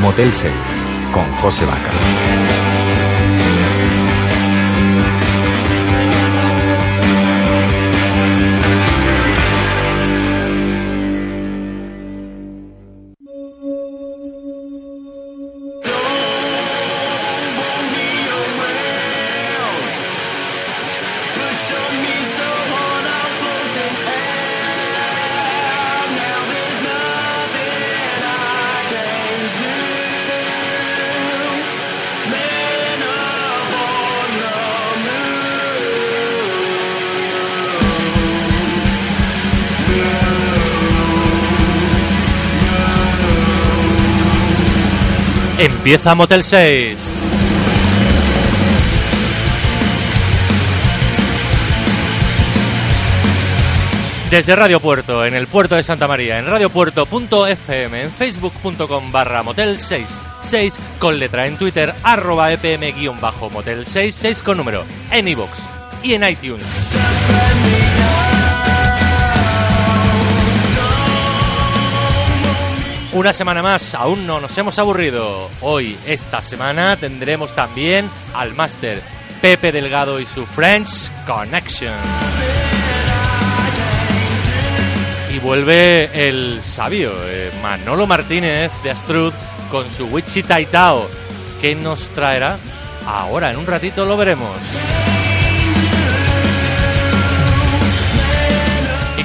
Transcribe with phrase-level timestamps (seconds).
[0.00, 0.54] Motel 6
[1.12, 2.57] con José Vaca.
[46.04, 46.98] Motel 6.
[54.30, 59.78] Desde Radio Puerto, en el puerto de Santa María, en radiopuerto.fm, en facebook.com barra motel
[59.78, 65.58] 66 con letra, en Twitter arroba epm guion bajo motel 66 con número, en iVoox
[66.02, 66.64] y en iTunes.
[73.12, 75.50] Una semana más, aún no nos hemos aburrido.
[75.62, 79.00] Hoy, esta semana, tendremos también al máster
[79.40, 81.94] Pepe Delgado y su French Connection.
[85.34, 89.32] Y vuelve el sabio eh, Manolo Martínez de Astrud
[89.70, 91.08] con su Wichita Tao.
[91.62, 92.58] ¿Qué nos traerá?
[93.06, 94.58] Ahora, en un ratito lo veremos.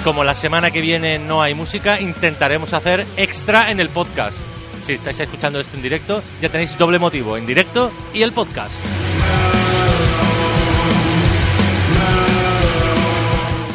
[0.03, 4.39] Como la semana que viene no hay música, intentaremos hacer extra en el podcast.
[4.81, 8.75] Si estáis escuchando esto en directo, ya tenéis doble motivo, en directo y el podcast.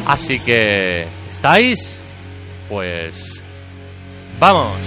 [0.07, 2.05] Así que, ¿estáis?
[2.69, 3.45] Pues...
[4.39, 4.87] ¡Vamos!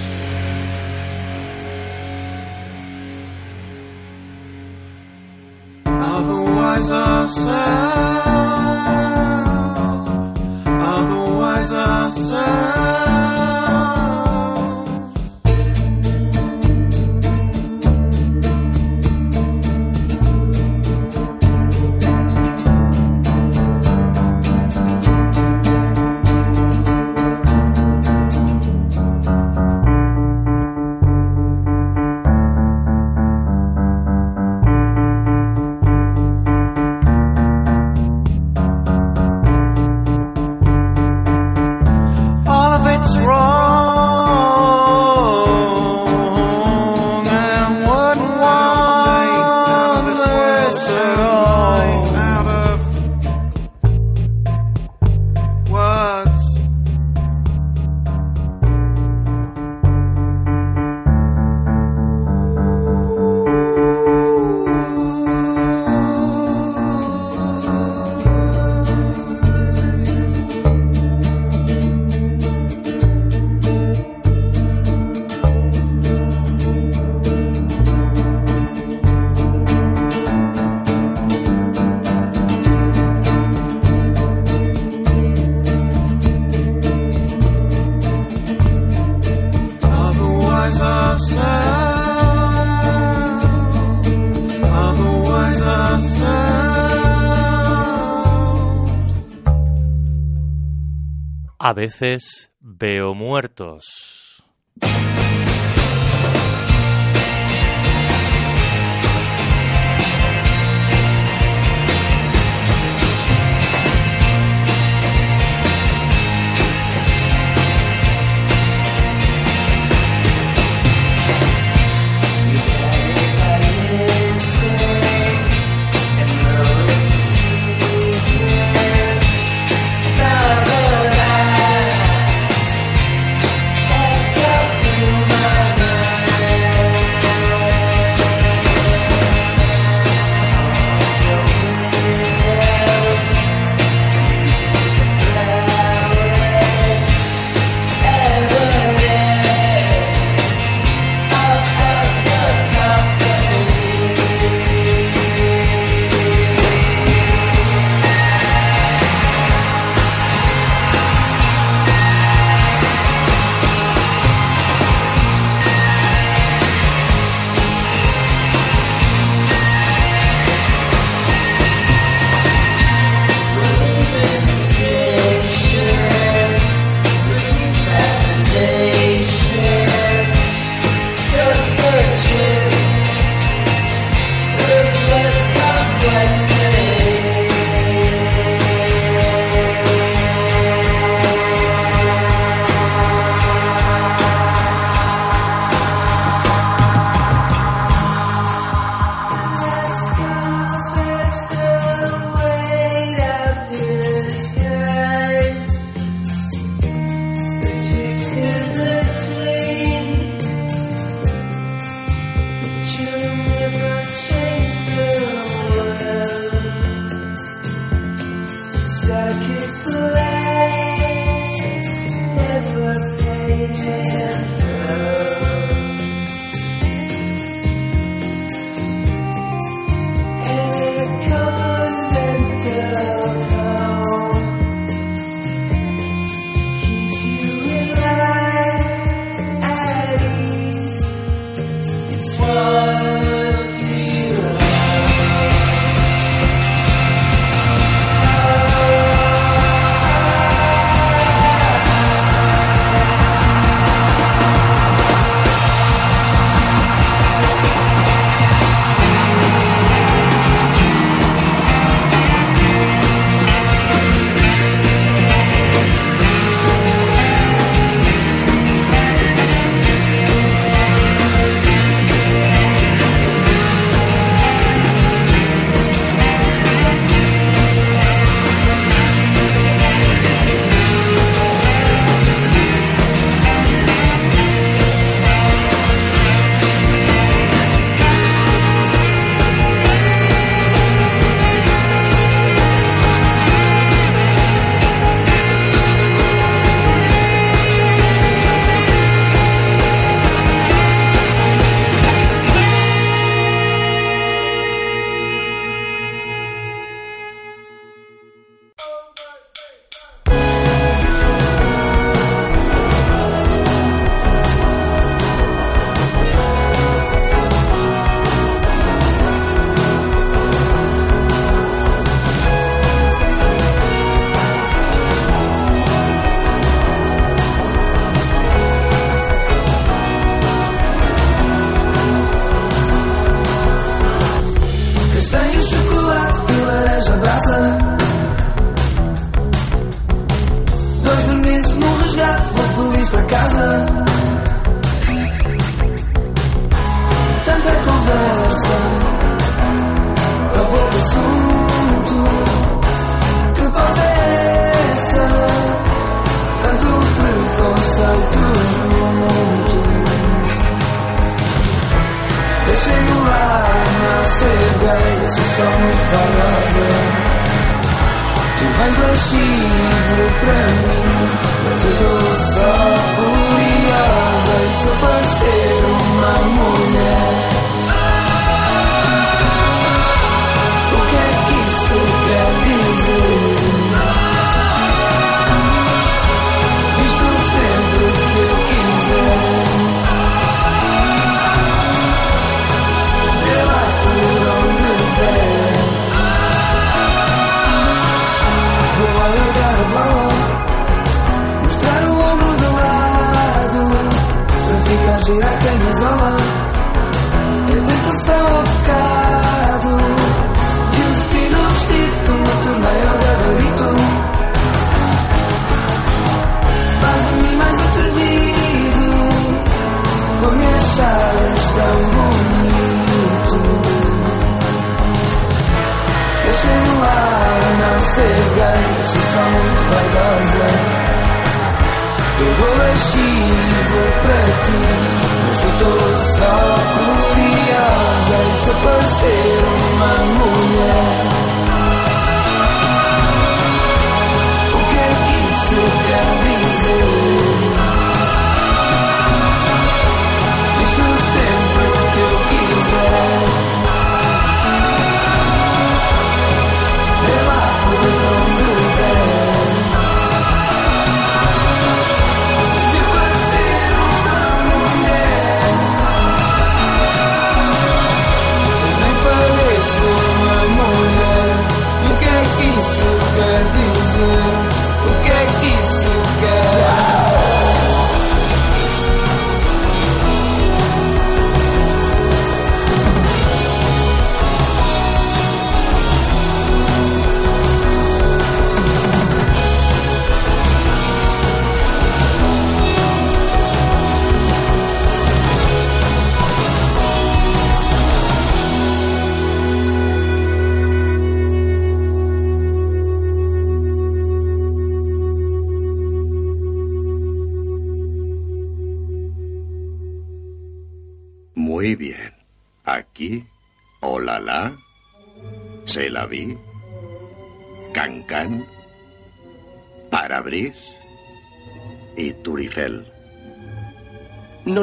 [101.72, 104.21] A veces veo muertos.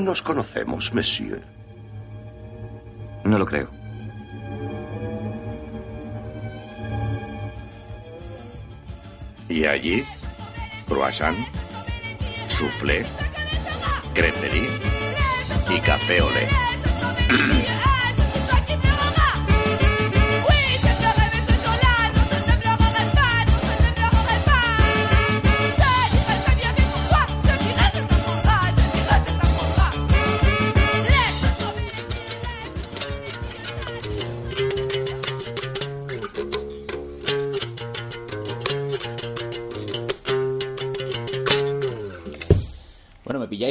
[0.09, 1.43] Nos conocemos, monsieur.
[3.25, 3.69] No lo creo.
[9.51, 10.03] Y allí,
[10.87, 11.37] croissant,
[12.49, 13.05] soufflé,
[14.15, 14.71] creperie
[15.69, 16.49] y café olé.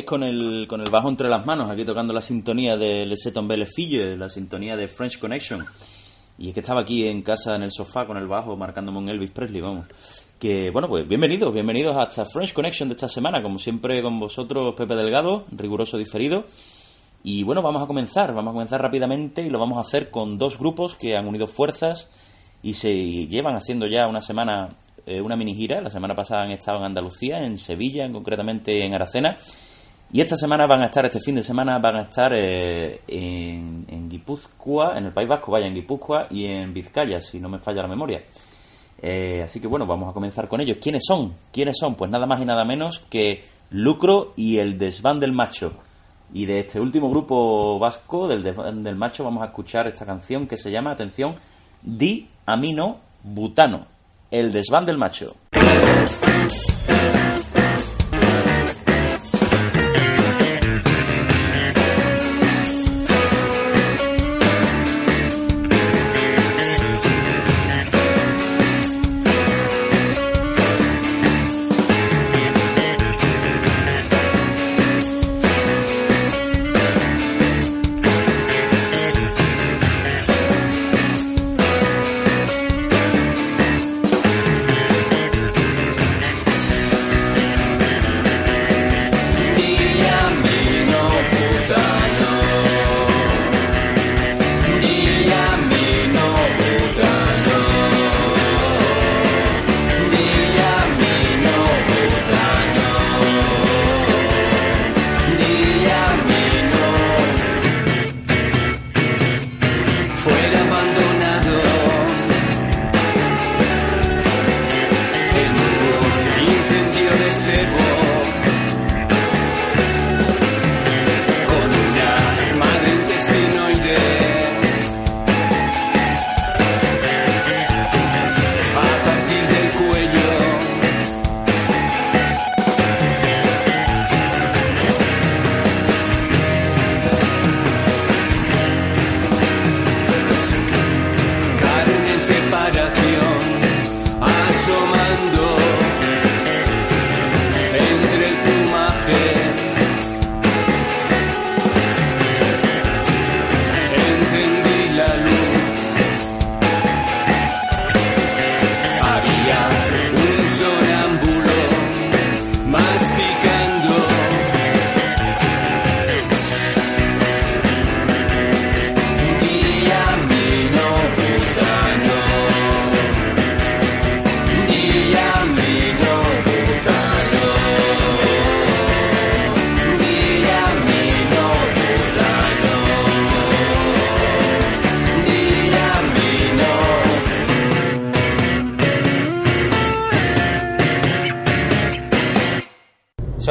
[0.08, 3.48] con el, con el bajo entre las manos, aquí tocando la sintonía de Le Seton
[3.48, 5.66] Belle Fille, la sintonía de French Connection.
[6.40, 9.10] Y es que estaba aquí en casa, en el sofá, con el bajo, marcándome un
[9.10, 9.86] Elvis Presley, vamos.
[10.40, 14.18] Que, bueno, pues bienvenidos, bienvenidos a esta French Connection de esta semana, como siempre con
[14.20, 16.46] vosotros, Pepe Delgado, riguroso diferido.
[17.24, 20.38] Y bueno, vamos a comenzar, vamos a comenzar rápidamente y lo vamos a hacer con
[20.38, 22.08] dos grupos que han unido fuerzas
[22.64, 24.70] y se llevan haciendo ya una semana
[25.06, 25.82] eh, una mini gira.
[25.82, 29.38] La semana pasada han estado en Andalucía, en Sevilla, en, concretamente en Aracena.
[30.12, 34.10] Y esta semana van a estar, este fin de semana van a estar eh, en,
[34.10, 37.82] Guipúzcoa, en el País Vasco, vaya, en Guipúzcoa y en Vizcaya, si no me falla
[37.82, 38.24] la memoria.
[39.02, 40.78] Eh, así que bueno, vamos a comenzar con ellos.
[40.82, 41.36] ¿Quiénes son?
[41.52, 41.96] ¿Quiénes son?
[41.96, 45.74] Pues nada más y nada menos que Lucro y el Desván del Macho.
[46.34, 50.48] Y de este último grupo vasco, del Desván del Macho, vamos a escuchar esta canción
[50.48, 51.36] que se llama, atención,
[51.82, 53.88] Di Amino Butano.
[54.32, 55.36] El Desván del Macho.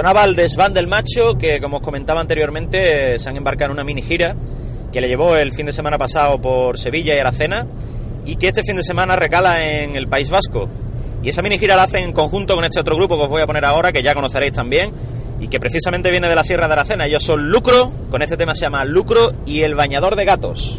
[0.07, 3.83] Sonaba el desván del macho, que como os comentaba anteriormente, se han embarcado en una
[3.83, 4.37] mini gira
[4.93, 7.67] que le llevó el fin de semana pasado por Sevilla y Aracena
[8.25, 10.69] y que este fin de semana recala en el País Vasco.
[11.25, 13.43] Y esa mini gira la hacen en conjunto con este otro grupo que os voy
[13.43, 14.93] a poner ahora, que ya conoceréis también,
[15.41, 17.07] y que precisamente viene de la Sierra de Aracena.
[17.07, 20.79] Ellos son Lucro, con este tema se llama Lucro y el Bañador de Gatos.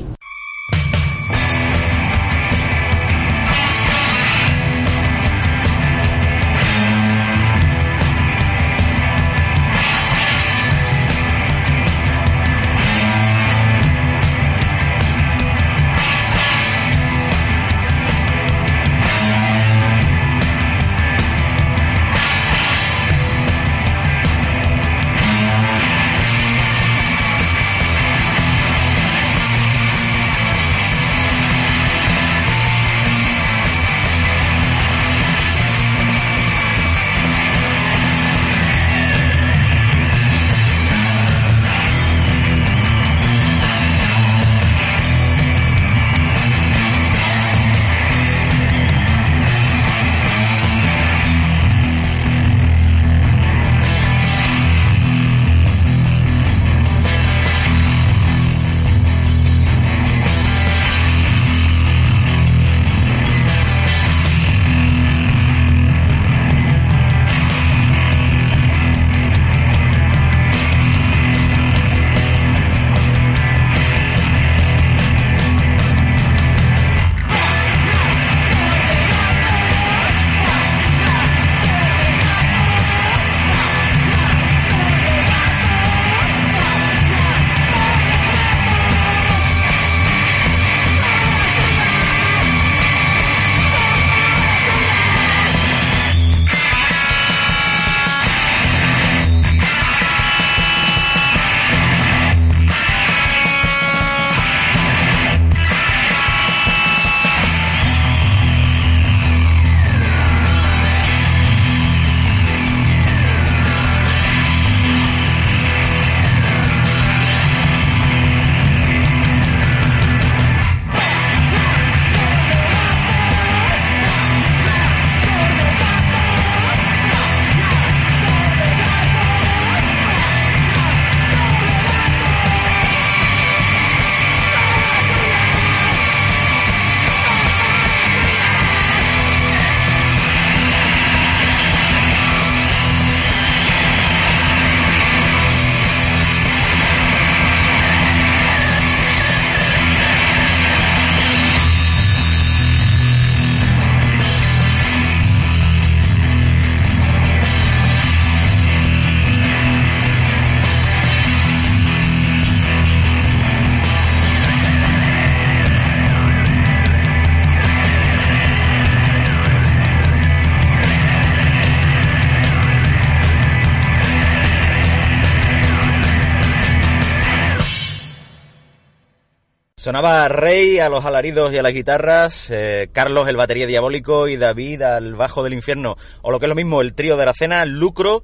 [179.88, 184.36] Sonaba Rey a los alaridos y a las guitarras, eh, Carlos el batería diabólico y
[184.36, 187.32] David al bajo del infierno, o lo que es lo mismo, el trío de la
[187.32, 188.22] cena, Lucro,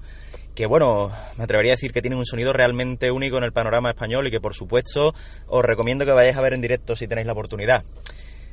[0.56, 3.91] que bueno, me atrevería a decir que tienen un sonido realmente único en el panorama
[3.91, 5.15] español y que por supuesto
[5.47, 7.86] os recomiendo que vayáis a ver en directo si tenéis la oportunidad.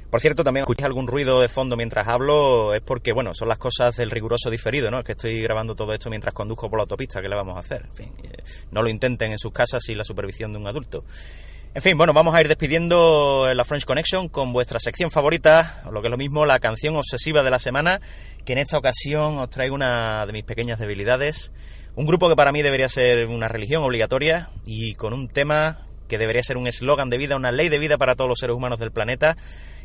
[0.08, 3.58] Por cierto, también escucháis algún ruido de fondo mientras hablo, es porque, bueno, son las
[3.58, 5.00] cosas del riguroso diferido, ¿no?
[5.00, 7.58] Es que estoy grabando todo esto mientras conduzco por la autopista, ¿qué le vamos a
[7.58, 7.86] hacer?
[7.86, 11.04] En fin, eh, no lo intenten en sus casas sin la supervisión de un adulto.
[11.72, 15.92] En fin, bueno, vamos a ir despidiendo la French Connection con vuestra sección favorita, o
[15.92, 18.00] lo que es lo mismo, la canción obsesiva de la semana,
[18.44, 21.52] que en esta ocasión os traigo una de mis pequeñas debilidades.
[21.94, 26.18] Un grupo que para mí debería ser una religión obligatoria y con un tema que
[26.18, 28.80] debería ser un eslogan de vida, una ley de vida para todos los seres humanos
[28.80, 29.36] del planeta.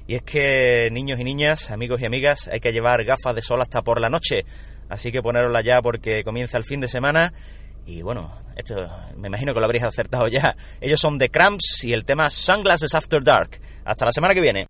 [0.08, 3.62] Y es que, niños y niñas, amigos y amigas, hay que llevar gafas de sol
[3.62, 4.44] hasta por la noche.
[4.90, 7.32] Así que ponerosla ya porque comienza el fin de semana
[7.86, 10.56] y bueno, esto me imagino que lo habréis acertado ya.
[10.82, 13.60] Ellos son The Cramps y el tema Sunglasses After Dark.
[13.84, 14.68] Hasta la semana que viene.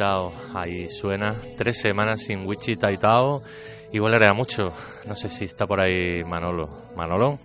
[0.00, 1.34] Tao, ahí suena.
[1.58, 3.42] Tres semanas sin Wichita y Tao.
[3.92, 4.72] Igual era mucho.
[5.06, 6.68] No sé si está por ahí Manolo.
[6.96, 7.38] Manolo,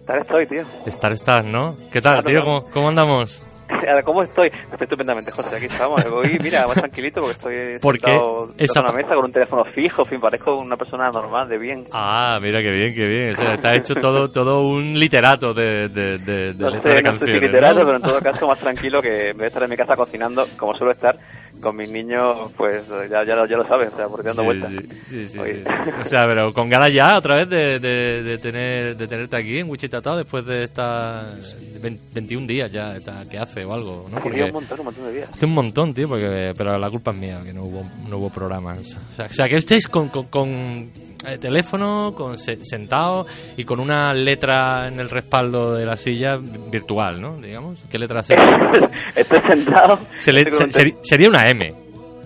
[0.00, 0.62] Estar estoy, tío.
[0.86, 1.76] estar estás, ¿no?
[1.92, 2.42] ¿Qué tal, Claro, tío?
[2.42, 2.44] claro.
[2.62, 3.42] ¿Cómo, cómo andamos?
[4.04, 4.48] ¿Cómo estoy?
[4.48, 5.54] Estoy estupendamente, José.
[5.54, 6.04] Aquí estamos.
[6.06, 8.18] Hoy, mira, más tranquilito porque estoy ¿Por qué?
[8.58, 10.02] Esa en una mesa con un teléfono fijo.
[10.02, 11.84] En fin, parezco una persona normal, de bien.
[11.92, 13.34] Ah, mira qué bien, qué bien.
[13.34, 16.96] O sea, ha hecho todo, todo un literato de, de, de, de No letra sé,
[16.96, 17.84] de no sé si literato, ¿no?
[17.84, 20.48] pero en todo caso más tranquilo que en vez de estar en mi casa cocinando,
[20.58, 21.14] como suelo estar,
[21.60, 24.46] con mis niños, pues ya, ya, lo- ya lo sabes, o sea, porque dando Sí,
[24.46, 24.72] vueltas.
[25.06, 25.64] sí, sí, Oye.
[26.00, 29.58] O sea, pero con ganas ya otra vez de, de, de tener, de tenerte aquí
[29.58, 31.80] en Wichita después de estas
[32.12, 34.20] 21 días ya está- que hace o algo, ¿no?
[34.20, 35.28] Porque un montón, un montón de días.
[35.32, 38.30] hace un montón, tío, porque, pero la culpa es mía que no hubo, no hubo
[38.30, 38.78] programas.
[38.80, 40.90] O sea, o sea, que estéis con, con, con,
[41.26, 46.38] eh, teléfono, con se- sentado y con una letra en el respaldo de la silla
[46.38, 47.36] virtual, ¿no?
[47.36, 47.78] Digamos.
[47.90, 48.70] ¿Qué letra sería?
[49.14, 49.98] Estoy sentado.
[50.18, 51.74] Se le- estoy se- sería una M.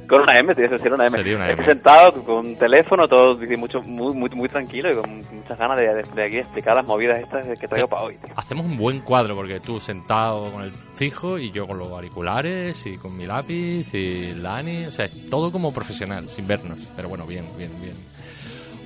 [0.06, 1.16] Con una M, tío, sería una M.
[1.16, 1.74] Sería una Estoy M.
[1.74, 5.94] sentado con un teléfono, todo mucho, muy, muy, muy tranquilo y con muchas ganas de,
[5.94, 8.34] de, de aquí explicar las movidas estas que traigo para hoy, tío.
[8.36, 12.84] Hacemos un buen cuadro porque tú sentado con el fijo y yo con los auriculares
[12.86, 17.08] y con mi lápiz y Lani, o sea, es todo como profesional, sin vernos, pero
[17.08, 17.94] bueno, bien, bien, bien.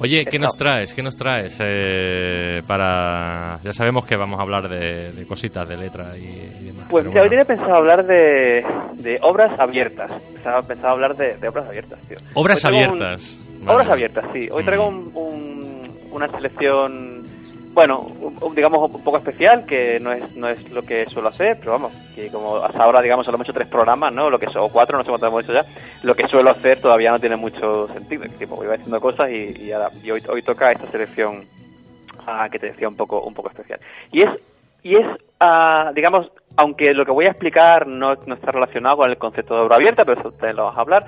[0.01, 0.95] Oye, ¿qué nos traes?
[0.95, 1.57] ¿Qué nos traes?
[1.61, 6.23] Eh, para ya sabemos que vamos a hablar de, de cositas de letra y,
[6.61, 6.87] y demás.
[6.89, 7.31] Pues mira, hoy bueno.
[7.31, 10.13] tenía pensado hablar de, de obras abiertas.
[10.35, 12.17] Estaba pensado hablar de, de obras abiertas, tío.
[12.35, 13.39] Obras Hoy un- abiertas.
[13.61, 13.73] Vale.
[13.75, 14.49] Obras abiertas, sí.
[14.53, 14.97] Hoy traigo Mm.
[14.97, 15.69] un, un-
[16.13, 17.18] una selección,
[17.75, 18.07] bueno,
[18.55, 21.93] digamos un poco especial, que no es, no es lo que suelo hacer, pero vamos,
[22.15, 24.31] que como hasta ahora, digamos, solo hemos hecho tres programas, ¿no?
[24.31, 25.65] Lo que o cuatro, no sé cuántos hemos hecho ya.
[26.03, 28.25] Lo que suelo hacer todavía no tiene mucho sentido.
[28.39, 31.45] Tipo, voy haciendo cosas y, y, ahora- y hoy, hoy toca esta selección
[32.27, 33.81] ah, que te decía un poco, un poco especial.
[34.11, 34.31] Y es,
[34.83, 35.07] y es
[35.41, 39.55] ah, digamos, aunque lo que voy a explicar no, no está relacionado con el concepto
[39.55, 41.07] de obra abierta, pero eso te lo vas a hablar,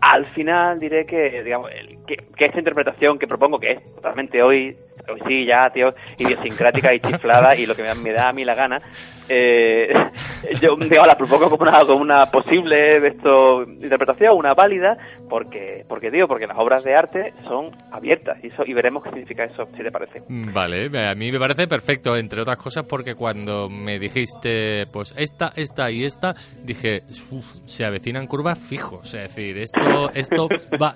[0.00, 1.70] al final diré que, digamos,
[2.06, 4.74] que, que esta interpretación que propongo, que es totalmente hoy,
[5.08, 8.54] hoy sí, ya, tío, idiosincrática y chiflada, y lo que me, da a mí la
[8.54, 8.80] gana,
[9.28, 9.92] eh,
[10.60, 14.96] yo, digamos, la propongo como una, como una posible esto, interpretación, una válida,
[15.28, 19.10] porque, porque, digo, porque las obras de arte son abiertas, y, eso, y veremos qué
[19.10, 20.22] significa eso, si te parece.
[20.28, 25.14] Mm, Vale, a mí me parece perfecto, entre otras cosas porque cuando me dijiste, pues
[25.18, 26.34] esta, esta y esta,
[26.64, 29.80] dije, "Uf, se avecinan curvas fijos, es decir, esto,
[30.14, 30.48] esto
[30.80, 30.94] va,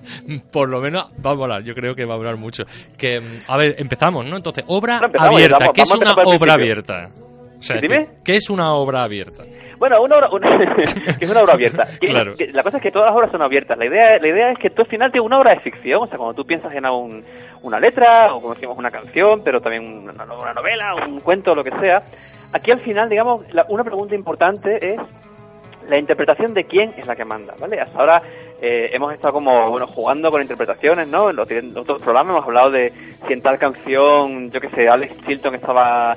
[0.51, 2.63] por lo menos va a volar, yo creo que va a volar mucho.
[2.97, 4.35] Que, mm, a ver, empezamos, ¿no?
[4.37, 7.09] Entonces, obra empezamos, abierta, vamos- ¿qué es una obra abierta?
[7.59, 8.07] O sea, Dime.
[8.25, 9.43] ¿qué es una obra abierta?
[9.79, 10.49] Bueno, una obra, una-
[11.19, 11.83] es una obra abierta.
[11.99, 12.33] Claro.
[12.53, 13.77] la cosa es que todas las obras son abiertas.
[13.77, 16.07] La idea, la idea es que tú al final tienes una obra de ficción, o
[16.07, 17.23] sea, cuando tú piensas en un-
[17.63, 21.63] una letra, o como decimos, una canción, pero también una, una novela, un cuento, lo
[21.63, 22.01] que sea,
[22.53, 25.01] aquí al final, digamos, la- una pregunta importante es
[25.89, 27.79] la interpretación de quién es la que manda, ¿vale?
[27.81, 28.21] Hasta ahora
[28.65, 31.29] eh, hemos estado como, bueno, jugando con interpretaciones, ¿no?
[31.29, 32.93] En los, en los otros programas hemos hablado de
[33.27, 36.15] si en tal canción, yo qué sé, Alex Chilton estaba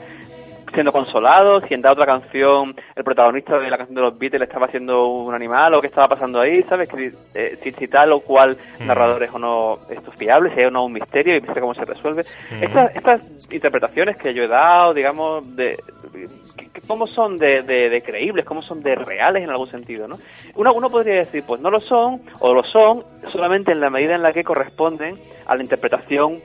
[0.73, 4.43] siendo consolado, si en tal otra canción el protagonista de la canción de los Beatles
[4.49, 6.89] estaba siendo un animal o qué estaba pasando ahí, ¿sabes?
[6.89, 8.87] Que, eh, si, si tal o cual Mm.
[8.87, 11.61] narrador es o no esto es fiable, si hay o no un misterio y viste
[11.61, 12.25] cómo se resuelve.
[12.51, 12.63] Mm.
[12.63, 15.79] Estas, estas interpretaciones que yo he dado, digamos, de
[16.87, 20.17] cómo son de, de- de creíbles, cómo son de reales en algún sentido, ¿no?
[20.55, 24.15] Uno, uno podría decir, pues no lo son, o lo son, solamente en la medida
[24.15, 25.17] en la que corresponden
[25.47, 26.41] a la interpretación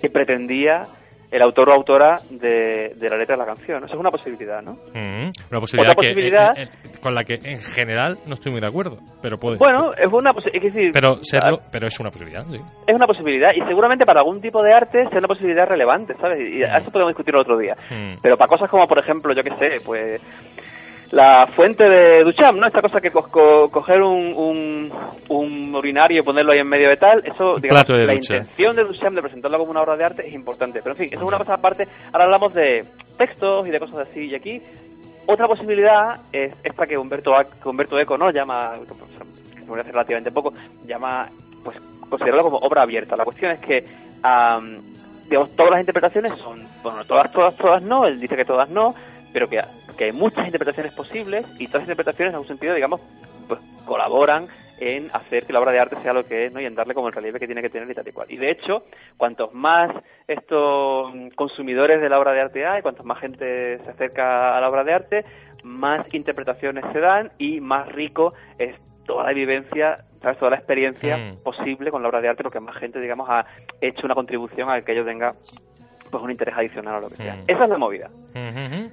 [0.00, 0.84] que pretendía
[1.30, 3.84] el autor o autora de, de la letra de la canción.
[3.84, 4.72] Eso es una posibilidad, ¿no?
[4.94, 8.52] Mm, una posibilidad, Otra que, posibilidad- eh, eh, con la que en general no estoy
[8.52, 9.56] muy de acuerdo, pero puede.
[9.58, 12.60] Bueno, es una es decir, pero serlo, pero es una posibilidad, sí.
[12.86, 16.38] es una posibilidad y seguramente para algún tipo de arte sea una posibilidad relevante, ¿sabes?
[16.52, 17.76] Y a eso podemos discutirlo otro día.
[17.90, 18.18] Mm.
[18.22, 20.20] Pero para cosas como, por ejemplo, yo qué sé, pues
[21.12, 22.66] la fuente de Duchamp, ¿no?
[22.66, 24.92] Esta cosa que co- co- coger un, un,
[25.28, 28.36] un urinario y ponerlo ahí en medio de tal, eso, digamos, la ducha.
[28.36, 30.80] intención de Duchamp de presentarlo como una obra de arte es importante.
[30.82, 31.86] Pero en fin, eso es una cosa aparte.
[32.12, 32.82] Ahora hablamos de
[33.18, 34.26] textos y de cosas así.
[34.26, 34.60] Y aquí,
[35.26, 38.30] otra posibilidad es esta que Humberto, que Humberto Eco, ¿no?
[38.30, 38.86] Llama, que
[39.64, 40.52] se hace relativamente poco,
[40.86, 41.28] llama,
[41.64, 41.76] pues,
[42.08, 43.16] considerarlo como obra abierta.
[43.16, 43.84] La cuestión es que,
[44.22, 44.80] am,
[45.28, 48.94] digamos, todas las interpretaciones son, bueno, todas, todas, todas no, él dice que todas no,
[49.32, 49.60] pero que
[49.96, 53.00] que hay muchas interpretaciones posibles y todas las interpretaciones en un sentido, digamos,
[53.48, 54.46] pues colaboran
[54.78, 56.60] en hacer que la obra de arte sea lo que es, ¿no?
[56.60, 58.30] Y en darle como el relieve que tiene que tener y tal y cual.
[58.30, 58.84] Y de hecho,
[59.16, 59.90] cuantos más
[60.28, 64.60] estos mm, consumidores de la obra de arte hay, cuantos más gente se acerca a
[64.60, 65.24] la obra de arte,
[65.62, 68.74] más interpretaciones se dan y más rico es
[69.06, 70.38] toda la vivencia, ¿sabes?
[70.38, 71.42] toda la experiencia Mm.
[71.42, 73.46] posible con la obra de arte, porque más gente, digamos, ha
[73.80, 75.34] hecho una contribución a que ello tenga
[76.10, 77.34] pues un interés adicional o lo que sea.
[77.36, 77.44] Mm.
[77.48, 78.08] Esa es la movida.
[78.34, 78.85] Ujú.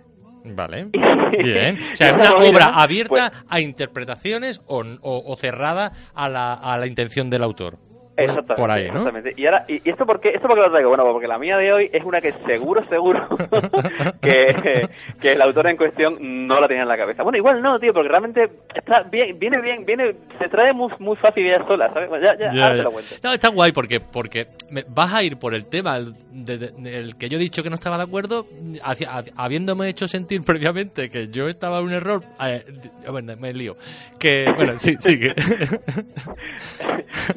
[0.45, 0.87] Vale.
[1.43, 1.79] Bien.
[1.93, 6.53] O sea, es una obra abierta pues- a interpretaciones o, o- o cerrada a la,
[6.53, 7.77] a la intención del autor.
[8.15, 8.99] Por- Exactamente, Por ahí, ¿no?
[8.99, 9.33] exactamente.
[9.41, 10.89] Y ahora, y, y esto por qué, esto por qué lo traigo?
[10.89, 13.27] Bueno, porque la mía de hoy es una que seguro, seguro
[14.21, 14.87] que,
[15.19, 17.23] que el autor en cuestión no la tenía en la cabeza.
[17.23, 21.15] Bueno, igual no, tío, porque realmente está bien, viene bien, viene, se trae muy, muy
[21.17, 22.09] fácil ella sola, ¿sabes?
[22.21, 22.77] Ya, ya, Ya, ahora ya.
[22.77, 23.15] te lo cuento.
[23.23, 26.67] No, está guay porque, porque me- vas a ir por el tema el- de- de-
[26.71, 28.45] del que yo he dicho que no estaba de acuerdo,
[28.83, 32.21] hacia- hab- habiéndome hecho sentir previamente que yo estaba en un error.
[32.45, 32.63] eh,
[33.09, 33.75] bueno, me lío.
[34.19, 35.19] Que, bueno, sí, sí.
[35.19, 35.33] Que,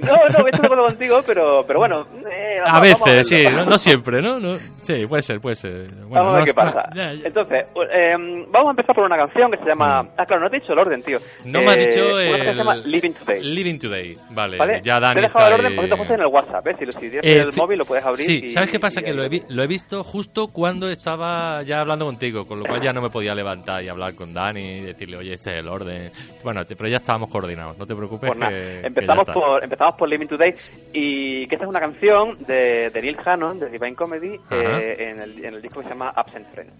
[0.00, 2.06] No, no, estoy de acuerdo contigo, pero, pero bueno.
[2.30, 3.64] eh, a vamos- vamos veces, sí, verlo.
[3.64, 4.38] no, no siempre, ¿no?
[4.40, 5.88] No- Sí, puede ser, puede ser.
[5.90, 6.88] Bueno, vamos a ver qué pasa.
[6.94, 7.26] ya, ya.
[7.26, 8.14] Entonces, eh,
[8.50, 10.08] vamos a empezar por una canción que se llama...
[10.16, 11.18] Ah, claro, no te he dicho el orden, tío.
[11.44, 13.42] No me has Eh, dicho una canción que se el- llama Living Today.
[13.42, 14.56] Living Today, vale.
[14.58, 14.80] ¿Vale?
[14.84, 15.74] Ya Dani te he dejado el orden, ahí.
[15.74, 16.76] por cierto, José, en el WhatsApp, ¿eh?
[16.78, 18.78] Si, lo- si tienes Eh, el fi- móvil lo puedes abrir Sí, y- ¿sabes qué
[18.78, 19.00] pasa?
[19.00, 22.60] y Que lo he, vi- lo he visto justo cuando estaba ya hablando contigo, con
[22.60, 25.50] lo cual ya no me podía levantar y hablar con Dani y decirle, oye, este
[25.50, 26.12] es el orden.
[26.44, 28.30] Bueno, te- pero ya estábamos coordinados, no te preocupes.
[28.32, 29.32] Pues que- que empezamos, está.
[29.34, 30.54] por, empezamos por Living Today
[30.92, 35.20] y que esta es una canción de, de Neil Hannon, de Divine Comedy, eh, en,
[35.20, 36.74] el, en el disco que se llama Absent Friends.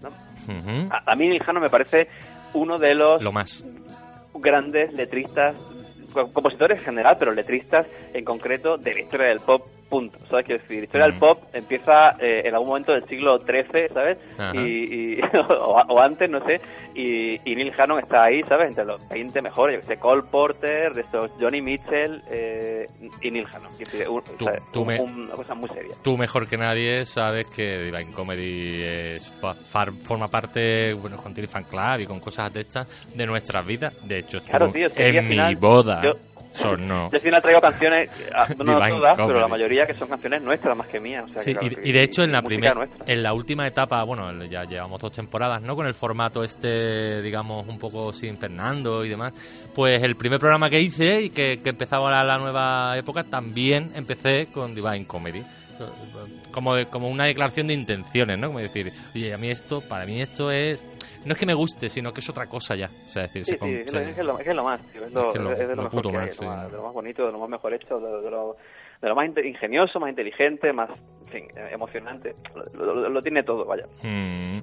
[0.91, 2.07] a, a mí Neil Hannon me parece
[2.53, 3.63] uno de los Lo más.
[4.35, 5.55] grandes letristas,
[6.13, 10.17] co- compositores en general, pero letristas en concreto de la historia del pop, punto.
[10.29, 10.45] ¿Sabes?
[10.45, 14.17] Quiero decir, historia del pop empieza eh, en algún momento del siglo XIII, ¿sabes?
[14.53, 16.59] Y, y- o, o antes, no sé,
[16.95, 18.69] y, y Neil Hannon está ahí, ¿sabes?
[18.69, 22.85] Entre los 20 mejores, yo que sé, Cole Porter, de estos Johnny Mitchell eh,
[23.21, 23.71] y Neil Hannon.
[23.77, 24.61] Quiero decir, un- Tú- ¿sabes?
[24.73, 25.95] tú Un- me- un- una cosa muy seria.
[26.03, 31.47] Tú mejor que nadie sabes que Divine Comedy es, far- forma parte, bueno, con Tilly
[31.47, 33.93] Fan Club y con cosas de estas, de nuestras vidas.
[34.07, 36.01] De hecho, Claro, tío, en final mi boda.
[36.03, 36.13] yo-
[36.49, 37.09] sonó.
[37.09, 40.75] Yo al final traigo canciones, ah, no todas, pero la mayoría que son canciones nuestras
[40.77, 41.25] más que mías.
[41.29, 43.67] O sea, Sí, que, claro, y, y de hecho en la primera, en la última
[43.67, 45.75] etapa, bueno, ya llevamos dos temporadas, ¿no?
[45.75, 49.33] Con el formato este, digamos, un poco sin Fernando y demás.
[49.73, 53.91] Pues el primer programa que hice y que, que empezaba la, la nueva época, también
[53.95, 55.43] empecé con Divine Comedy.
[56.51, 58.47] Como, de- como una declaración de intenciones, ¿no?
[58.47, 60.83] Como decir, oye, a mí esto, para mí esto es,
[61.25, 62.89] no es que me guste, sino que es otra cosa ya.
[63.05, 65.05] O sea, decir, Sí, se con- sí, es, se- lo, es es más, tío.
[65.05, 66.41] Es, lo, Es que lo- es de lo lo mejor puto que hay, más, lo
[66.41, 66.45] sí.
[66.47, 68.57] más- de lo más bonito, de lo más mejor hecho, de, de lo,
[69.01, 70.89] de lo más ingenioso, más inteligente, más
[71.25, 72.33] en fin, eh, emocionante.
[72.73, 73.85] Lo, lo- lo tiene todo, vaya.
[74.03, 74.59] Mm,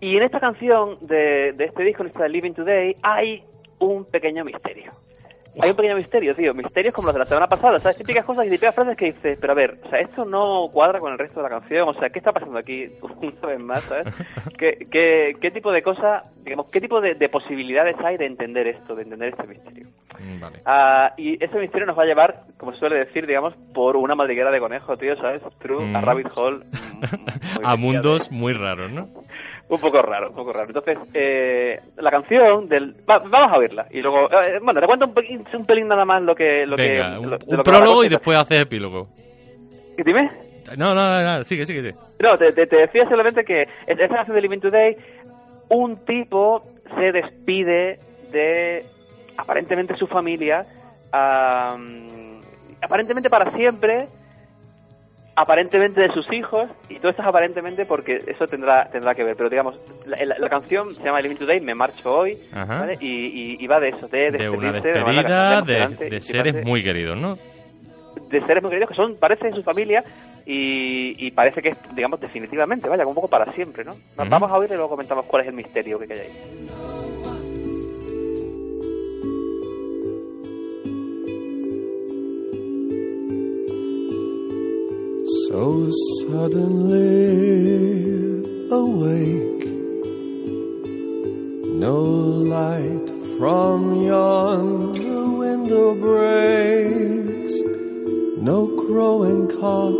[0.00, 3.42] y en esta canción de, de este disco, en esta Living Today, hay
[3.80, 4.92] un pequeño misterio.
[5.60, 6.54] Hay un pequeño misterio, tío.
[6.54, 7.98] Misterios como los de la semana pasada, ¿sabes?
[7.98, 11.00] Típicas cosas y típicas frases que dices, pero a ver, o sea, esto no cuadra
[11.00, 13.84] con el resto de la canción, o sea, ¿qué está pasando aquí una vez más,
[13.84, 14.14] ¿sabes?
[14.56, 18.68] ¿Qué, qué, qué tipo de cosa, digamos, qué tipo de, de posibilidades hay de entender
[18.68, 19.86] esto, de entender este misterio?
[20.18, 20.60] mm, vale.
[20.64, 24.14] Ah, y ese misterio nos va a llevar, como se suele decir, digamos, por una
[24.14, 25.42] madriguera de conejo, tío, ¿sabes?
[25.42, 25.96] Mm.
[25.96, 26.58] a rabbit hole.
[26.58, 29.08] mm, A mundos muy raros, ¿no?
[29.68, 30.66] Un poco raro, un poco raro.
[30.68, 32.94] Entonces, eh, la canción del...
[33.08, 33.86] va- vamos a oírla.
[33.90, 36.64] Y luego, eh, bueno, te cuento un pelín, un pelín nada más lo que...
[36.66, 39.08] Lo Venga, que, un, lo- prólogo y después haces epílogo.
[39.96, 40.30] ¿Y Dime.
[40.76, 41.94] No, no, no, no, sigue, sigue, sigue.
[42.20, 44.96] No, te, te- te decía solamente que en esta canción de Living Today,
[45.70, 46.62] un tipo
[46.96, 47.98] se despide
[48.32, 48.84] de
[49.38, 50.66] aparentemente su familia,
[51.12, 52.40] am,
[52.82, 54.08] aparentemente para siempre,
[55.40, 59.36] aparentemente de sus hijos, y todo esto es aparentemente porque eso tendrá tendrá que ver.
[59.36, 62.36] Pero digamos, la, la- la canción se llama Living Today, Me Marcho Hoy,
[63.00, 66.68] y, y- y va de eso, de De una de despedida de, de seres parece-
[66.68, 67.38] muy queridos, ¿no?
[68.30, 70.02] de seres muy queridos que son, parecen su familia
[70.44, 73.92] y, y parece que es, digamos, definitivamente, vaya, un poco para siempre, ¿no?
[73.92, 74.28] Ujú.
[74.28, 77.17] Vamos a oír y luego comentamos cuál es el misterio que hay ahí.
[85.48, 85.90] So
[86.20, 86.98] suddenly
[88.70, 89.64] awake,
[91.64, 92.02] no
[92.54, 97.54] light from yonder window breaks,
[98.42, 99.96] no crowing cock,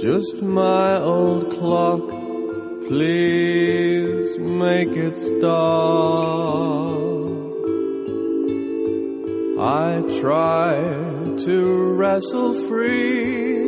[0.00, 2.08] just my old clock.
[2.86, 5.80] Please make it stop.
[9.58, 10.78] I try
[11.44, 13.59] to wrestle free,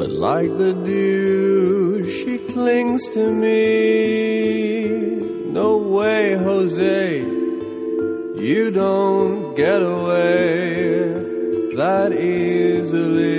[0.00, 4.86] but like the dew, she clings to me.
[5.52, 11.02] No way, Jose, you don't get away
[11.76, 13.29] that easily.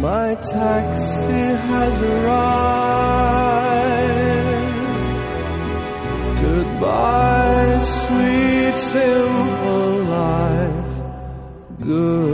[0.00, 2.40] My taxi has arrived.
[6.40, 10.90] Goodbye, sweet simple life.
[11.80, 12.30] Goodbye.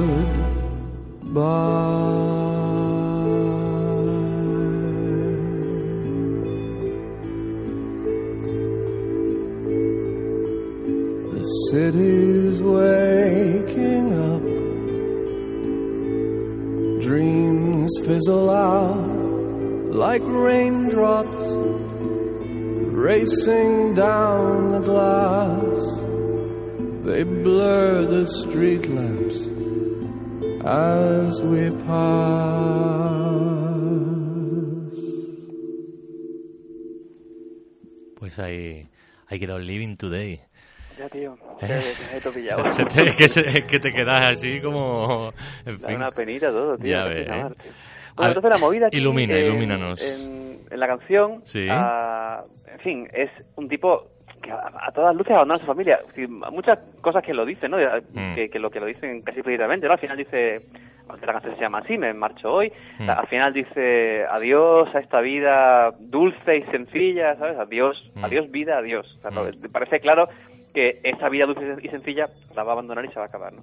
[11.33, 12.36] The city's
[18.17, 18.97] fizzle out
[19.95, 21.45] like raindrops
[22.97, 25.83] racing down the glass.
[27.05, 29.49] They blur the street lamps
[30.65, 33.37] as we pass.
[38.19, 38.89] Pues ahí,
[39.29, 40.41] ahí quedó Living Today.
[40.99, 41.37] Ya, tío.
[41.61, 41.93] Eh.
[42.15, 42.71] He pillado.
[42.71, 45.35] Se te- que, se- que te quedas así como...
[45.67, 45.97] En Da fin.
[45.97, 46.91] una penita todo, tío.
[46.93, 47.29] Ya ves,
[48.17, 48.23] ¿eh?
[48.23, 50.03] Bueno, entonces la movida aquí ilumina, en- ilumínanos.
[50.03, 51.67] En, en la canción, Sí.
[51.71, 52.43] ah,
[52.73, 54.03] en fin, es un tipo
[54.43, 56.01] que a, a todas luces abandona a su familia.
[56.09, 57.79] Decir, muchas cosas que lo dicen, ¿no?
[57.79, 58.35] Mm.
[58.35, 59.93] Que, que lo que lo dicen casi explícitamente, ¿no?
[59.93, 60.61] Al final dice,
[61.09, 62.73] la canción se llama así, me marcho hoy.
[62.99, 63.09] Mm.
[63.11, 67.59] Al final dice adiós a esta vida dulce y sencilla, ¿sabes?
[67.59, 68.25] Adiós, Mm.
[68.25, 69.07] adiós vida, adiós.
[69.19, 69.61] O sea, no, Mm.
[69.63, 70.29] me parece claro
[70.77, 73.51] que esta vida dulce y sencilla la va a abandonar y se va a acabar,
[73.55, 73.63] ¿no?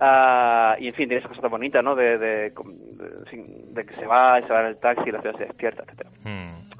[0.00, 1.94] Ah, y en fin, tiene esa cosa tan bonita, ¿no?
[1.94, 5.44] De, de, de- que se va, se va en el taxi y la ciudad se
[5.44, 6.10] despierta, etcétera.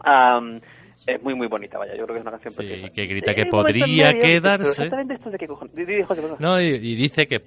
[0.03, 0.61] Am,
[1.07, 1.95] es muy, muy bonita, vaya.
[1.95, 2.95] Yo creo que es una canción Sí, preciosa.
[2.95, 4.71] que grita que podría quedarse.
[4.71, 6.41] Exactamente esto de que cojones.
[6.41, 7.41] No, y, y dice que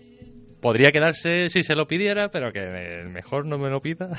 [0.63, 4.09] podría quedarse si se lo pidiera, pero que mejor no me lo pida.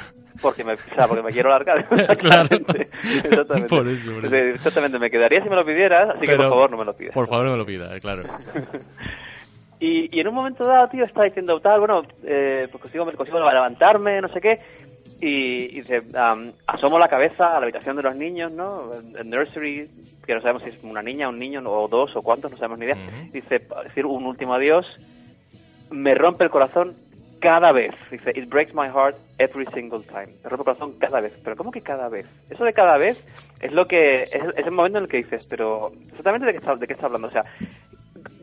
[0.41, 1.89] Porque me, o sea, porque me quiero largar.
[2.19, 2.49] Claro.
[2.53, 3.69] Exactamente.
[3.69, 4.31] Por eso, por eso.
[4.31, 6.93] Sí, Exactamente, me quedaría si me lo pidieras, así que por favor no me lo
[6.95, 7.15] pidas.
[7.15, 8.23] Por favor, no me lo pida, claro.
[9.81, 13.39] Y, y en un momento dado, tío, está diciendo tal, bueno, eh, pues consigo, consigo
[13.39, 14.59] levantarme, no sé qué,
[15.21, 18.93] y, y dice, am, asomo la cabeza a la habitación de los niños, ¿no?
[18.95, 19.91] El, nursery,
[20.25, 22.79] que no sabemos si es una niña, un niño, o dos, o cuántos, no sabemos
[22.79, 22.97] ni idea.
[23.33, 24.87] Dice, decir un último adiós,
[25.95, 26.95] me rompe el corazón
[27.41, 27.95] cada vez.
[28.11, 30.29] Dice, it breaks my heart every single time.
[30.43, 31.33] Me rompe el corazón cada vez.
[31.45, 32.27] Pero ¿cómo que cada vez?
[32.51, 33.27] Eso de cada vez
[33.61, 36.59] Es lo que es, es el momento en el que dices, pero exactamente de qué
[36.59, 37.29] está, de qué está hablando.
[37.29, 37.45] O sea,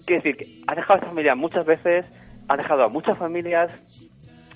[0.05, 2.05] quiero decir, que has dejado a esta familia muchas veces,
[2.47, 3.71] has dejado a muchas familias.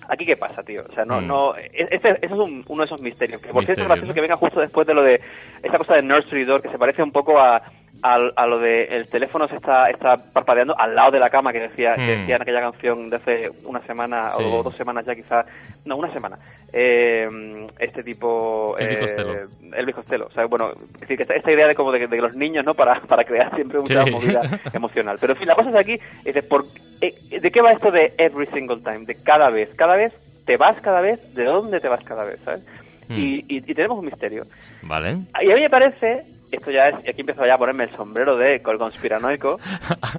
[0.08, 0.84] Aquí qué pasa, tío.
[0.88, 1.28] O sea, no, Mm.
[1.28, 3.42] no, este, ese es un- uno de esos misterios.
[3.42, 4.14] Que por cierto es gracioso ¿no?
[4.14, 5.20] que venga justo después de lo de
[5.64, 7.62] esa cosa de Nursery Door, que se parece un poco a,
[8.04, 11.52] a, a lo de el teléfono se está, está parpadeando al lado de la cama
[11.52, 12.20] que decía, que Mm.
[12.22, 14.44] decía en aquella canción de hace una semana Sí.
[14.46, 15.46] o dos semanas ya quizás,
[15.86, 16.38] no, una semana.
[16.74, 18.76] Eh, este tipo...
[18.78, 19.34] Elvis eh, Costello.
[19.76, 20.28] Elvis Costello.
[20.28, 22.64] O sea, bueno, es decir, que esta, esta idea de como de, de los niños,
[22.66, 22.74] ¿no?
[22.74, 24.12] Para, para crear siempre una Sí.
[24.12, 24.42] movida
[24.74, 25.18] emocional.
[25.20, 26.66] Pero en fin, la cosa es aquí, es de, por,
[27.02, 29.06] eh, ¿de qué va esto de every single time?
[29.06, 30.14] De cada vez, cada vez,
[30.46, 32.40] te vas cada vez, ¿de dónde te vas cada vez?
[32.46, 32.62] ¿sabes?
[33.08, 33.14] Mm.
[33.20, 34.44] Y, y, y tenemos un misterio.
[34.84, 35.18] Vale.
[35.42, 36.24] Y a mí me parece,
[36.56, 39.60] esto ya es, aquí empiezo ya a ponerme el sombrero de conspiranoico,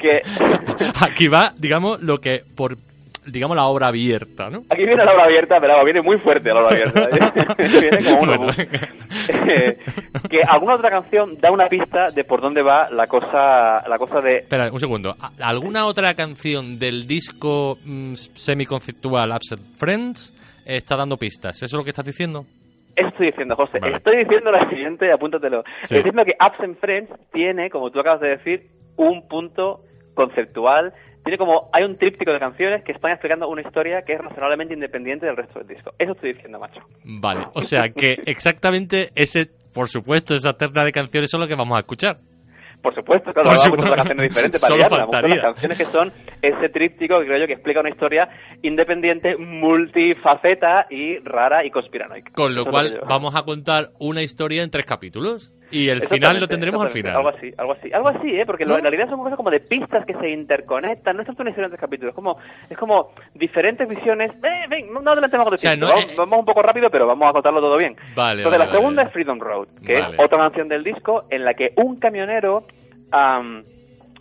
[0.00, 0.22] que
[1.00, 2.76] Aquí va, digamos, lo que por,
[3.26, 4.62] digamos, la obra abierta, ¿no?
[4.70, 7.08] aquí viene la obra abierta, pero viene muy fuerte la obra abierta.
[7.58, 8.42] viene como un Bueno.
[8.44, 8.58] obús.
[8.58, 9.78] Eh,
[10.30, 14.20] que alguna otra canción da una pista de por dónde va la cosa, la cosa
[14.20, 15.16] de Espera, un segundo.
[15.18, 20.34] ¿A- ¿Alguna otra canción del disco mm, semiconceptual Absent Friends
[20.64, 21.56] está dando pistas?
[21.56, 22.44] ¿Eso es lo que estás diciendo?
[22.96, 23.78] Eso estoy diciendo, José.
[23.78, 23.96] Vale.
[23.96, 25.62] Estoy diciendo la siguiente, apúntatelo.
[25.80, 25.96] Sí.
[25.96, 28.66] Estoy diciendo que Absent Friends tiene, como tú acabas de decir,
[28.96, 29.80] un punto
[30.14, 30.92] conceptual.
[31.22, 34.74] Tiene como, hay un tríptico de canciones que están explicando una historia que es razonablemente
[34.74, 35.92] independiente del resto del disco.
[35.98, 36.80] Eso estoy diciendo, macho.
[37.04, 41.54] Vale, o sea que exactamente ese, por supuesto, esa terna de canciones son lo que
[41.54, 42.16] vamos a escuchar.
[42.82, 43.82] Por supuesto, claro, Por supuesto.
[43.86, 45.06] escuchar canciones diferentes para liarla.
[45.28, 46.12] Las canciones que son
[46.42, 48.28] ese tríptico que creo yo que explica una historia
[48.62, 52.32] independiente, multifaceta y rara y conspiranoica.
[52.32, 56.40] Con lo Eso cual vamos a contar una historia en tres capítulos y el final
[56.40, 57.16] lo tendremos al final.
[57.16, 58.46] Algo así, algo así, algo así, ¿eh?
[58.46, 58.76] Porque ¿No?
[58.76, 61.70] en realidad son cosas como de pistas que se interconectan, no es tanto una historia
[61.76, 62.38] capítulos, es como,
[62.70, 64.32] es como diferentes visiones.
[64.42, 67.28] Eh, ven, no adelantemos con sea, no, vamos, eh, vamos un poco rápido, pero vamos
[67.28, 67.96] a contarlo todo bien.
[68.14, 69.08] Vale, Entonces, vale, la segunda vale.
[69.08, 72.66] es Freedom Road, que es otra canción del disco en la que un camionero.
[73.12, 73.64] am,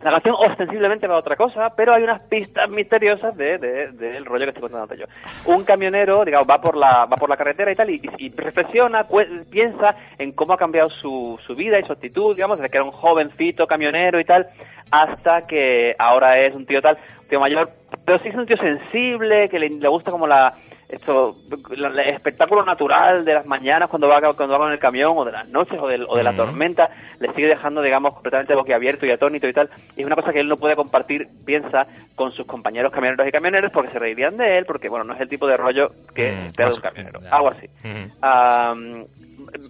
[0.01, 4.25] la canción ostensiblemente va a otra cosa, pero hay unas pistas misteriosas de, de- del
[4.25, 5.05] rollo que estoy contando yo.
[5.45, 9.07] Un camionero, digamos, va por la, va por la carretera y tal, y, y reflexiona,
[9.49, 12.83] piensa en cómo ha cambiado su, su vida y su actitud, digamos, desde que era
[12.85, 14.45] un jovencito camionero y tal,
[14.91, 17.69] hasta que ahora es un tío tal, un tío mayor,
[18.05, 20.53] pero sí es un tío sensible, que le gusta como la,
[20.87, 21.37] esto,
[21.71, 25.31] el espectáculo natural de las mañanas cuando va, cuando va con el camión, o de
[25.31, 29.11] las noches, o, del- o de la tormenta, le sigue dejando, digamos, completamente boquiabierto y
[29.11, 29.69] atónito y tal.
[29.95, 33.31] Y es una cosa que él no puede compartir, piensa, con sus compañeros camioneros y
[33.31, 36.31] camioneros porque se reirían de él, porque, bueno, no es el tipo de rollo que
[36.31, 37.19] Mm, espera de un camionero.
[37.31, 37.67] Algo así.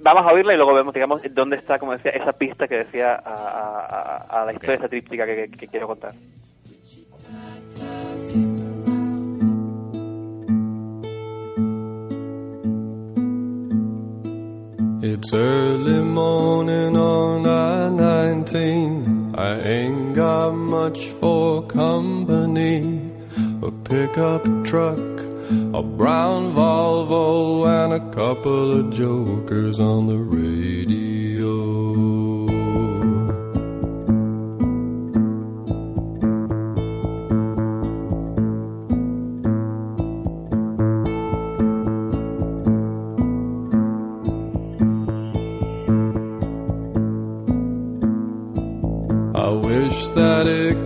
[0.01, 3.15] Vamos a oírla y luego vemos, digamos, dónde está, como decía, esa pista que decía
[3.15, 4.79] a, a- a- a la historia Ok.
[4.81, 6.13] esa tríptica que, que- que quiero contar.
[15.07, 19.37] It's early morning on I-19.
[19.37, 23.11] I ain't got much for company.
[23.61, 25.19] A pickup truck,
[25.79, 32.04] a brown Volvo, and a couple of jokers on the radio.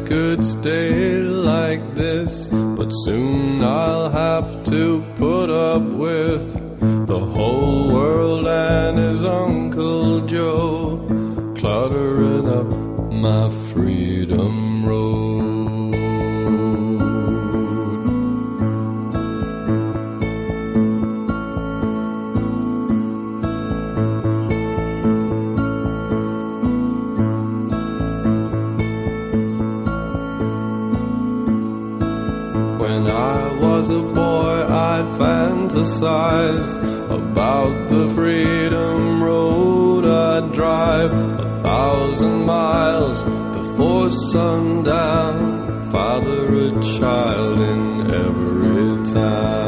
[0.10, 6.44] Could stay like this, but soon I'll have to put up with
[7.06, 10.98] the whole world and his Uncle Joe
[11.56, 12.66] cluttering up
[13.14, 14.29] my freedom
[35.70, 36.76] fantasize
[37.10, 48.12] about the freedom road I'd drive a thousand miles before sundown, father a child in
[48.14, 49.59] every town.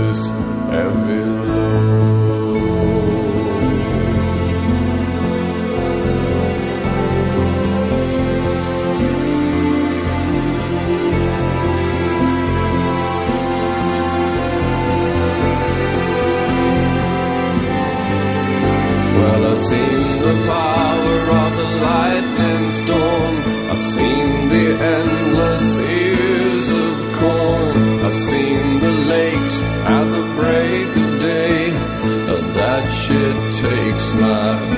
[0.00, 0.40] darkness.
[19.50, 23.34] I've seen the power of the lightning storm.
[23.70, 25.89] I've seen the endless
[34.00, 34.69] smile.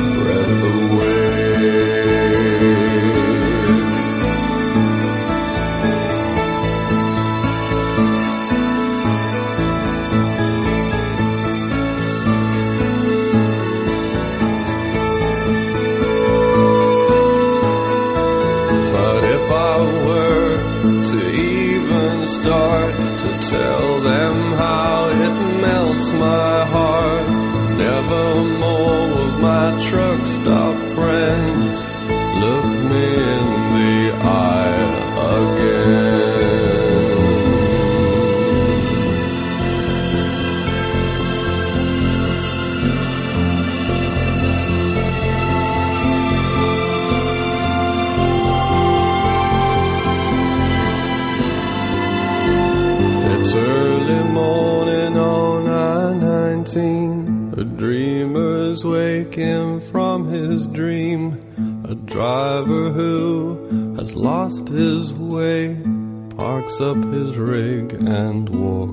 [66.73, 68.92] Parks up his rig and walks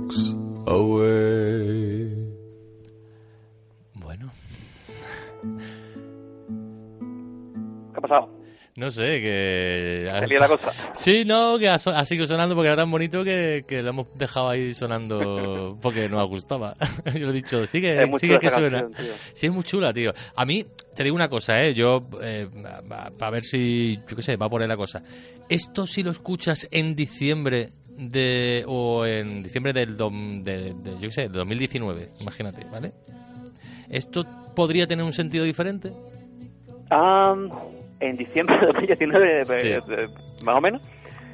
[8.79, 10.11] no sé, que...
[10.19, 10.71] ¿Se lía la cosa?
[10.93, 14.17] Sí, no, que ha, ha seguido sonando porque era tan bonito que, que lo hemos
[14.17, 16.75] dejado ahí sonando porque nos gustaba.
[17.13, 18.81] Yo lo he dicho, sigue, Es muy sigue chula que suena.
[18.81, 19.15] canción.
[19.33, 20.13] Sí, es muy chula, tío.
[20.35, 20.65] A mí,
[20.95, 21.73] te digo una cosa, ¿eh?
[21.73, 22.47] Yo, eh,
[23.17, 25.03] para ver si, yo qué sé, va por ahí la cosa.
[25.47, 31.07] Esto si lo escuchas en diciembre de, o en diciembre del, dom- de, de, yo
[31.09, 32.93] qué sé, de 2019, imagínate, ¿vale?
[33.89, 34.25] ¿Esto
[34.55, 35.91] podría tener un sentido diferente?
[36.91, 37.49] Am,
[37.99, 40.43] en diciembre de 2019, Sí.
[40.45, 40.81] más o menos.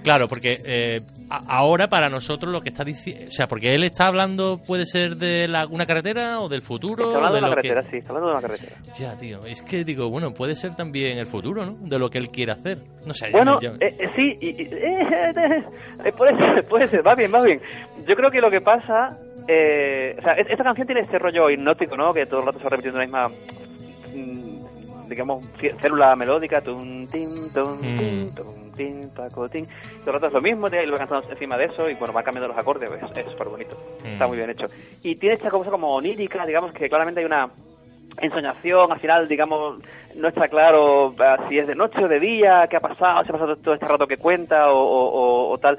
[0.03, 1.01] Claro, porque eh,
[1.47, 5.15] ahora para nosotros lo que está diciendo, o sea, porque él está hablando puede ser
[5.17, 7.05] de la, una carretera o del futuro.
[7.05, 8.75] Está hablando de una que- carretera, sí, está hablando de una carretera.
[8.95, 11.73] Ya, tío, es que digo, bueno, puede ser también el futuro, ¿no?
[11.87, 12.77] De lo que él quiere hacer.
[13.03, 15.63] No sé, ya Bueno, me- ya- eh, eh, sí, y, eh,
[16.05, 17.59] eh, puede ser, puede ser, va bien, va bien.
[18.07, 21.49] Yo creo que lo que pasa, eh, o sea, es- esta canción tiene ese rollo
[21.49, 22.13] hipnótico, ¿no?
[22.13, 23.31] Que todo el rato se va repitiendo la misma,
[25.07, 25.43] digamos,
[25.81, 28.35] célula melódica, tum, tim, tum, tim, Mm.
[28.35, 29.65] tum, tim, taco, tim.
[29.65, 32.23] Todo el rato es lo mismo, y lo cantando encima de eso, y bueno, va
[32.23, 33.75] cambiando los acordes, es es súper bonito.
[34.03, 34.27] Está Mm.
[34.29, 34.67] muy bien hecho.
[35.03, 37.49] Y tiene esta cosa como onírica, digamos, que claramente hay una
[38.21, 39.79] ensoñación, al final, digamos,
[40.15, 43.29] no está claro eh, si es de noche o de día, qué ha pasado, si
[43.29, 45.77] ha pasado todo este rato que cuenta o, o- o- o tal.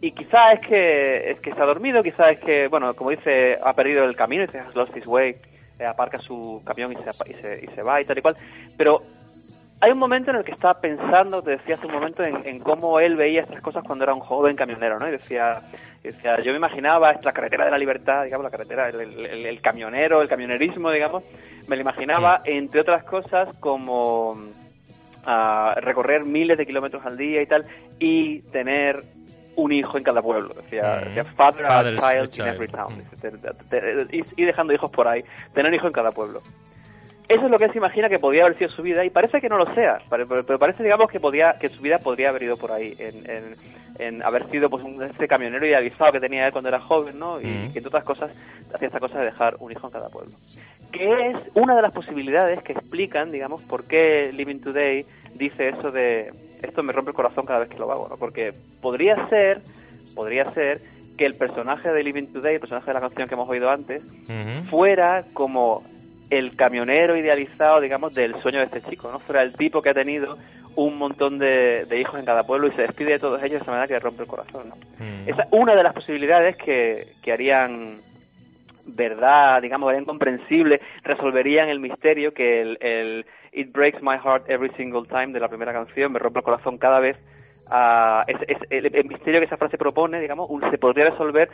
[0.00, 3.72] Y quizá es que es que ha dormido, quizá es que, bueno, como dice, ha
[3.74, 5.36] perdido el camino, dice, has lost his way,
[5.82, 8.36] eh, aparca su camión y se, y, se, y se va y tal y cual.
[8.76, 9.02] Pero
[9.80, 12.60] hay un momento en el que está pensando, te decía hace un momento, en, en
[12.60, 15.08] cómo él veía estas cosas cuando era un joven camionero, ¿no?
[15.08, 15.60] Y decía,
[16.04, 19.46] decía yo me imaginaba esta carretera de la libertad, digamos, la carretera, el, el- el-
[19.46, 21.24] el camionero, el camionerismo, digamos,
[21.66, 24.36] me lo imaginaba, entre otras cosas, como
[25.24, 27.64] ah, recorrer miles de kilómetros al día y tal,
[27.98, 29.02] y tener
[29.56, 30.54] un hijo en cada pueblo.
[30.54, 31.04] Decía, Mm.
[31.08, 32.48] decía father, a child, in child.
[32.48, 32.98] every town.
[32.98, 33.20] Mm.
[33.20, 35.22] Te- te- te- dejando hijos por ahí,
[35.54, 36.40] tener hijos en cada pueblo.
[37.28, 39.40] Eso es lo que él se imagina que podía haber sido su vida y parece
[39.40, 42.42] que no lo sea, pero, pero parece digamos que podía que su vida podría haber
[42.42, 43.44] ido por ahí, en, en,
[43.98, 47.40] en haber sido pues un, ese camionero idealizado que tenía él cuando era joven, ¿no?
[47.40, 47.72] Y Mm.
[47.72, 48.30] que entre otras cosas
[48.74, 50.32] hacía esta cosa de dejar un hijo en cada pueblo.
[50.90, 55.90] Que es una de las posibilidades que explican, digamos, por qué Living Today dice eso
[55.90, 56.32] de
[56.62, 58.16] esto me rompe el corazón cada vez que lo hago, ¿no?
[58.16, 59.60] Porque podría ser,
[60.14, 60.80] podría ser
[61.16, 64.02] que el personaje de Living Today, el personaje de la canción que hemos oído antes,
[64.70, 65.84] fuera como
[66.30, 69.18] el camionero idealizado, digamos, del sueño de este chico, ¿no?
[69.18, 70.38] Fuera el tipo que ha tenido
[70.74, 73.62] un montón de, de hijos en cada pueblo y se despide de todos ellos de
[73.62, 74.76] esa manera que le rompe el corazón, ¿no?
[75.26, 78.00] Esa es una de las posibilidades que, que harían
[78.86, 84.70] verdad, digamos, harían comprensible, resolverían el misterio que el, el It Breaks My Heart Every
[84.76, 87.16] Single Time de la primera canción, me rompe el corazón cada vez,
[87.74, 91.48] ah, es, es- el, el misterio que esa frase propone, digamos, un- se podría resolver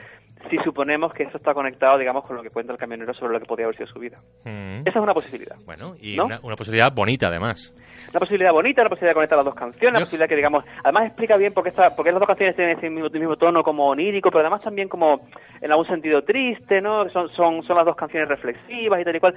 [0.50, 3.40] si suponemos que eso está conectado, digamos, con lo que cuenta el camionero sobre lo
[3.40, 4.18] que podría haber sido su vida.
[4.44, 4.80] Mm.
[4.86, 5.56] Esa es una posibilidad.
[5.64, 6.26] Bueno, y ¿No?
[6.26, 7.72] una, una posibilidad bonita además.
[8.10, 11.06] Una posibilidad bonita, una posibilidad de conectar las dos canciones, una posibilidad que, digamos, además
[11.06, 13.62] explica bien por qué, esta, por qué las dos canciones tienen ese mismo, mismo tono
[13.62, 15.28] como onírico, pero además también como
[15.60, 17.08] en algún sentido triste, ¿no?
[17.10, 19.34] Son, son, son las dos canciones reflexivas y tal y cual.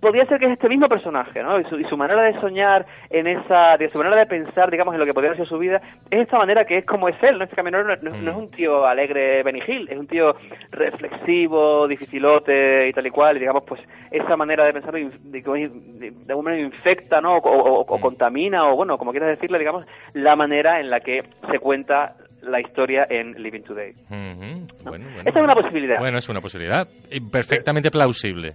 [0.00, 1.60] Podría ser que es este mismo personaje, ¿no?
[1.60, 4.94] Y su, y su manera de soñar en esa, de su manera de pensar, digamos,
[4.94, 5.80] en lo que podría ser su vida,
[6.10, 7.44] es esta manera que es como es él, ¿no?
[7.44, 10.34] Este caminero no, no- no es un tío alegre Benny Hill, es un tío
[10.72, 13.80] reflexivo, dificilote y tal y cual, y digamos, pues
[14.10, 17.36] esa manera de pensar de, de, de, de alguna manera infecta, ¿no?
[17.36, 21.22] O, o- o contamina, o bueno, como quieras decirle, digamos, la manera en la que
[21.50, 23.90] se cuenta la historia en Living Today.
[23.92, 25.22] Ujú, Bueno, bueno.
[25.28, 25.98] Esta es una posibilidad.
[25.98, 26.88] Bueno, es una posibilidad.
[27.30, 28.54] Perfectamente plausible.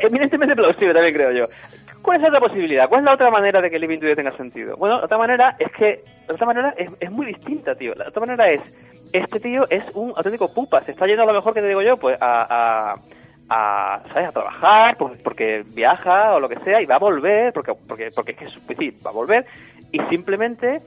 [0.00, 1.46] Eminentemente plausible también creo yo.
[2.02, 2.88] ¿Cuál es la otra posibilidad?
[2.88, 4.76] ¿Cuál es la otra manera de que Living Today tenga sentido?
[4.76, 7.94] Bueno, la otra manera es que, la otra manera es, es muy distinta, tío.
[7.94, 8.60] La otra manera es,
[9.12, 11.82] este tío es un auténtico pupa, se está yendo a lo mejor que te digo
[11.82, 12.96] yo, pues a, a,
[13.50, 14.28] a, ¿sabes?
[14.28, 18.10] a trabajar, pues, porque viaja o lo que sea, y va a volver, porque, porque,
[18.12, 19.44] porque es que, es- pues sí, va a volver,
[19.92, 20.80] y simplemente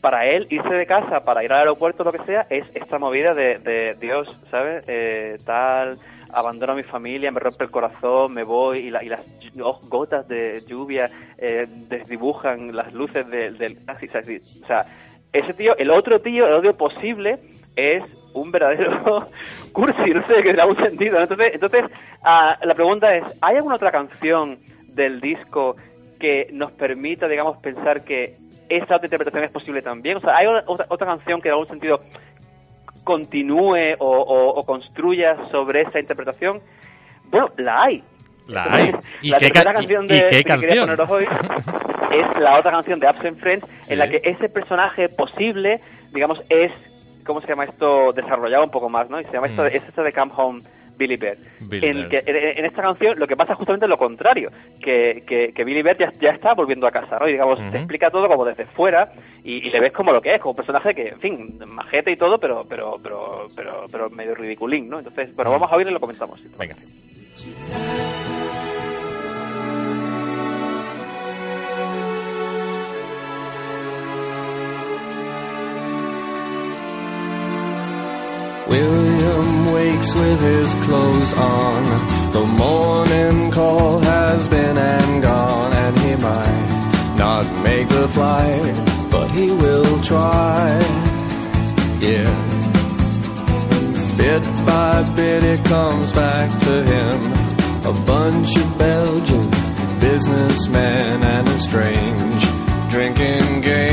[0.00, 3.32] para él irse de casa para ir al aeropuerto lo que sea es esta movida
[3.32, 5.98] de, de Dios sabes Eh, tal
[6.32, 9.20] abandono a mi familia me rompe el corazón me voy y, la- y las
[9.62, 14.28] oh, gotas de lluvia eh, desdibujan las luces de- del taxi ¿sabes?
[14.28, 14.86] Y- o sea
[15.32, 17.38] ese tío el otro tío el odio posible
[17.76, 18.02] es
[18.34, 19.28] un verdadero
[19.72, 21.84] cursi no sé que da un sentido entonces entonces
[22.22, 24.58] ah, la pregunta es ¿hay alguna otra canción
[24.88, 25.76] del disco
[26.20, 28.36] que nos permita, digamos, pensar que
[28.68, 30.16] esta otra interpretación es posible también.
[30.16, 32.00] O sea, hay otra, otra canción que en algún sentido
[33.04, 36.60] continúe o, o- o construya sobre esa interpretación.
[37.30, 38.02] Bueno, la hay.
[38.48, 38.92] La hay.
[39.22, 40.80] ¿Y la qué tercera ca- canción de, y qué que quería canción?
[40.96, 41.24] poneros hoy
[42.12, 43.92] es la otra canción de Absent Friends Sí.
[43.92, 45.80] en la que ese personaje posible,
[46.12, 46.72] digamos, es,
[47.26, 48.12] ¿cómo se llama esto?
[48.12, 49.20] Desarrollado un poco más, ¿no?
[49.20, 49.66] Y se llama esto, Mm.
[49.66, 50.62] es esto de Come Home
[50.96, 51.36] Billy Bear.
[51.60, 52.08] Billy en, Bear.
[52.08, 55.64] que, en, en esta canción lo que pasa es justamente lo contrario, que, que, que
[55.64, 57.28] Billy Bear ya, ya está volviendo a casa, ¿no?
[57.28, 59.10] Y digamos, te explica todo como desde fuera
[59.42, 62.12] y, y le ves como lo que es, como un personaje que, en fin, majete
[62.12, 64.98] y todo, pero pero pero pero, pero medio ridiculín, ¿no?
[64.98, 66.40] Entonces, bueno, vamos a oírle y lo comentamos.
[66.58, 66.76] Venga.
[80.04, 81.82] With his clothes on.
[82.32, 89.30] The morning call has been and gone, and he might not make the flight, but
[89.30, 90.78] he will try.
[92.00, 92.30] Yeah.
[94.18, 97.32] Bit by bit it comes back to him.
[97.86, 99.50] A bunch of Belgian
[100.00, 102.44] businessmen and a strange
[102.90, 103.83] drinking game.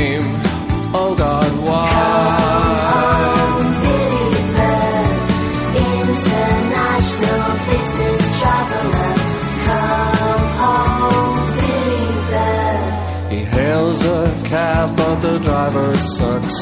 [16.16, 16.56] Sucks.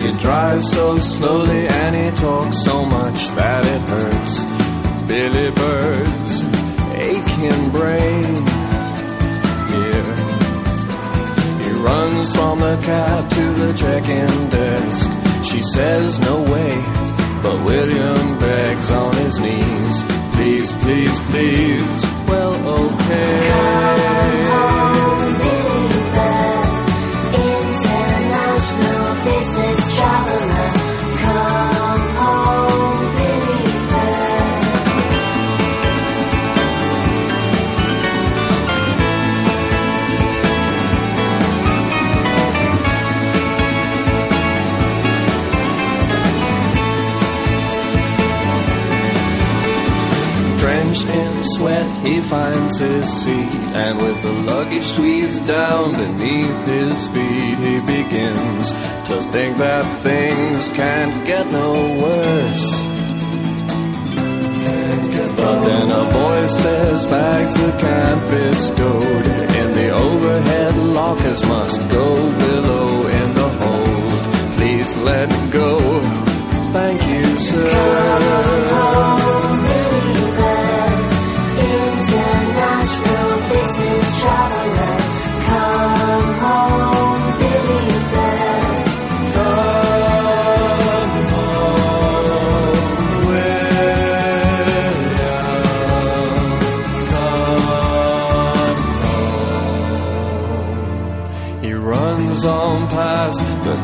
[0.00, 4.44] He drives so slowly and he talks so much that it hurts.
[5.06, 6.42] Billy Bird's
[6.94, 8.34] aching brain.
[9.72, 10.14] Yeah.
[11.62, 15.10] He runs from the cab to the check-in desk.
[15.50, 16.72] She says no way,
[17.42, 19.96] but William begs on his knees.
[20.34, 22.04] Please, please, please.
[22.28, 24.15] Well, okay.
[52.74, 58.70] His seat, and with the luggage squeezed down beneath his feet, he begins
[59.08, 62.82] to think that things can't get no worse.
[65.36, 69.26] But then a voice says bags that can't be stowed
[69.60, 72.06] in the overhead lockers must go
[72.44, 74.22] below in the hold.
[74.56, 75.78] Please let go.
[76.72, 79.25] Thank you, sir.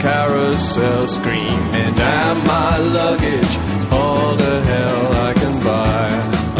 [0.03, 3.55] Carousel screaming at my luggage.
[3.93, 6.09] All the hell I can buy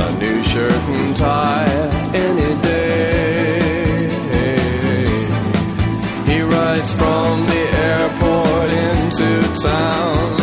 [0.05, 1.75] a new shirt and tie
[2.15, 3.33] any day.
[6.31, 9.31] He rides from the airport into
[9.61, 10.37] town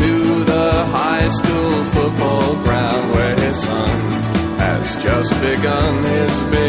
[0.00, 0.12] to
[0.52, 4.00] the high school football ground where his son
[4.64, 6.63] has just begun his big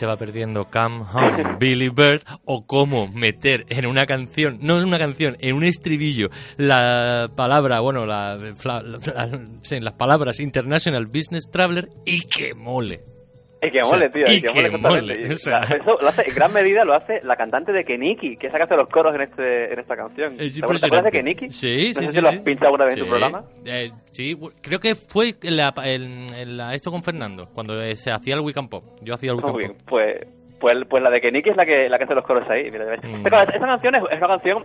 [0.00, 4.86] se va perdiendo Come Home, Billy Bird, o cómo meter en una canción, no en
[4.88, 8.82] una canción, en un estribillo, la palabra, bueno, la, la-
[9.80, 13.00] las palabras International Business Traveler y que mole.
[13.62, 14.22] Y que mole, tío.
[14.26, 15.14] y que mole, exactamente.
[15.14, 15.58] mole, Y, o sea.
[15.60, 18.58] Eso lo hace, en gran medida lo hace la cantante de Keniki, que es la
[18.60, 20.34] que hace los coros en, este, en esta canción.
[20.38, 21.18] Es ¿Te acuerdas- ¿Te acuerdas de.
[21.18, 21.50] Keniki?
[21.50, 22.12] Sí, no sí, sé sí.
[22.14, 22.40] si lo has sí.
[22.40, 23.44] pinchado alguna vez en tu programa.
[23.66, 28.10] Eh, sí, creo que fue en la- en- la- esto con Fernando, cuando eh, se
[28.10, 28.82] hacía el Weekend Pop.
[29.02, 29.82] Yo hacía el Weekend bien, Pop.
[29.88, 30.16] pues,
[30.60, 32.70] pues, pues la de Keniki es la que, la que hace los coros ahí.
[32.70, 32.84] Mira.
[33.02, 33.22] Mm.
[33.24, 34.64] Claro, esa canción es, es una canción,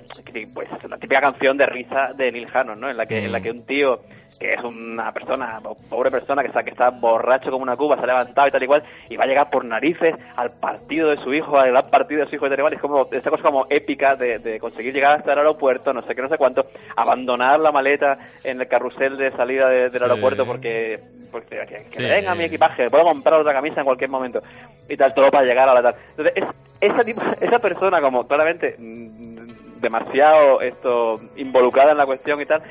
[0.53, 2.89] pues, es la típica canción de risa de Neil Hannon, ¿no?
[2.89, 3.43] En la que, en la Mm.
[3.43, 3.99] que un tío
[4.37, 7.95] que es una persona, po- pobre persona, que está, que está borracho como una cuba,
[7.95, 11.07] se ha levantado y tal y cual, y va a llegar por narices al partido
[11.09, 13.43] de su hijo, al gran partido de su hijo cual, y es como, esta cosa
[13.43, 16.65] como épica de, de conseguir llegar hasta el aeropuerto, no sé qué, no sé cuánto,
[16.97, 20.03] abandonar la maleta en el carrusel de salida de- del Sí.
[20.03, 20.99] aeropuerto porque,
[21.31, 22.03] porque que, que Sí.
[22.03, 24.41] venga mi equipaje, puedo comprar otra camisa en cualquier momento,
[24.89, 26.43] y tal, todo para llegar a la Entonces, es,
[26.81, 32.61] esa, tipo- esa persona como claramente mm, demasiado esto involucrada en la cuestión y tal,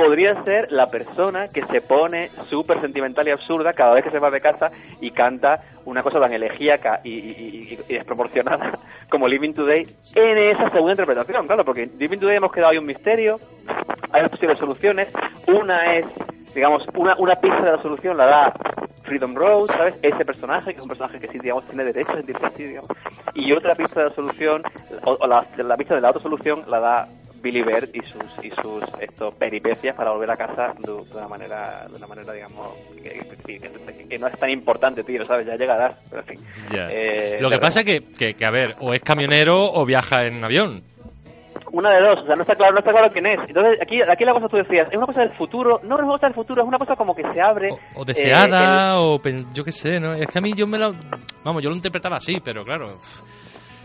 [0.00, 4.18] podría ser la persona que se pone súper sentimental y absurda cada vez que se
[4.18, 8.72] va de casa y canta una cosa tan elegíaca y, desproporcionada
[9.10, 12.78] como Living Today en esa segunda interpretación, claro, porque en Living Today hemos quedado ahí
[12.78, 13.38] un misterio,
[14.10, 15.08] hay dos posibles soluciones,
[15.46, 16.06] una es,
[16.54, 18.52] digamos, una, una pista de la solución la da
[19.02, 19.96] Freedom Road, ¿sabes?
[20.02, 22.90] Ese personaje, que es un personaje que sí, digamos, tiene derecho a sentirse así, digamos,
[23.34, 24.62] y otra pista de la solución,
[25.04, 27.08] o, o la, la pista de la otra solución la da
[27.42, 31.28] Billy Bird y sus y sus estos peripecias para volver a casa de, de una
[31.28, 35.46] manera de una manera digamos que, que- que- que no es tan importante tío sabes
[35.46, 36.46] ya llegarás pero en fin.
[36.72, 40.42] Eh, Lo que pasa que, que, que, a ver, o es camionero o viaja en
[40.44, 40.82] avión.
[41.72, 44.02] una de dos o sea no está claro no está claro quién es entonces aquí
[44.02, 46.34] aquí la cosa tú decías es una cosa del futuro no es una cosa del
[46.34, 49.72] futuro es una cosa como que se abre O eh, deseada, o pen- yo qué
[49.72, 50.12] sé, ¿no?
[50.12, 50.92] Es que a mí yo me lo...
[51.44, 52.98] Vamos, yo lo interpretaba así, pero claro...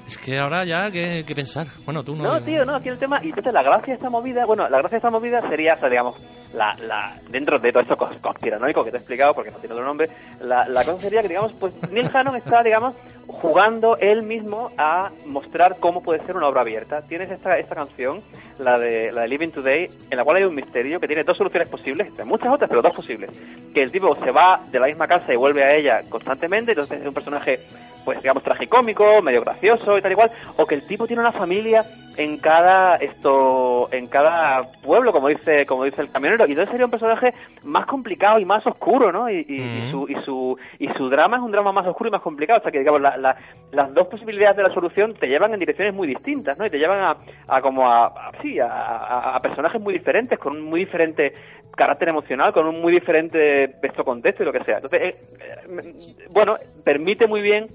[0.08, 1.68] Es que ahora ya, ¿qué, qué pensar?
[1.86, 2.24] Bueno, tú no...
[2.24, 4.78] No, tío, no, aquí el tema, y entonces la gracia de esta movida, bueno, la
[4.78, 6.16] gracia de esta movida sería, o sea, digamos,
[6.56, 9.86] la, la, dentro de todo esto conspiranoico que te he explicado, porque no tiene otro
[9.86, 10.10] nombre,
[10.41, 12.95] la, cosa sería que, digamos, pues Neil Hannon está, digamos,
[13.28, 17.01] jugando él mismo a mostrar cómo puede ser una obra abierta.
[17.01, 18.22] Tienes esta, esta canción,
[18.60, 21.38] la de, la de Living Today, en la cual hay un misterio que tiene dos
[21.38, 23.32] soluciones posibles, muchas otras, pero dos posibles.
[23.74, 27.01] Que el tipo se va de la misma casa y vuelve a ella constantemente, entonces
[27.01, 27.60] es un personaje,
[28.06, 31.32] pues digamos, tragicómico, medio gracioso y tal y cual, o que el tipo tiene una
[31.32, 31.86] familia
[32.18, 36.86] en cada esto en cada pueblo como dice como dice el camionero y entonces sería
[36.86, 37.34] un personaje
[37.64, 39.91] más complicado y más oscuro no y, y- y Mm.
[39.91, 42.62] su y su y su drama es un drama más oscuro y más complicado o
[42.64, 43.36] sea que digamos la- la-
[43.72, 46.78] las dos posibilidades de la solución te llevan en direcciones muy distintas no y te
[46.80, 47.18] llevan a,
[47.48, 51.34] a como a, a- sí a, personajes muy diferentes con un muy diferente
[51.76, 56.28] carácter emocional con un muy diferente esto contexto y lo que sea entonces eh, eh,
[56.30, 57.68] bueno permite muy bien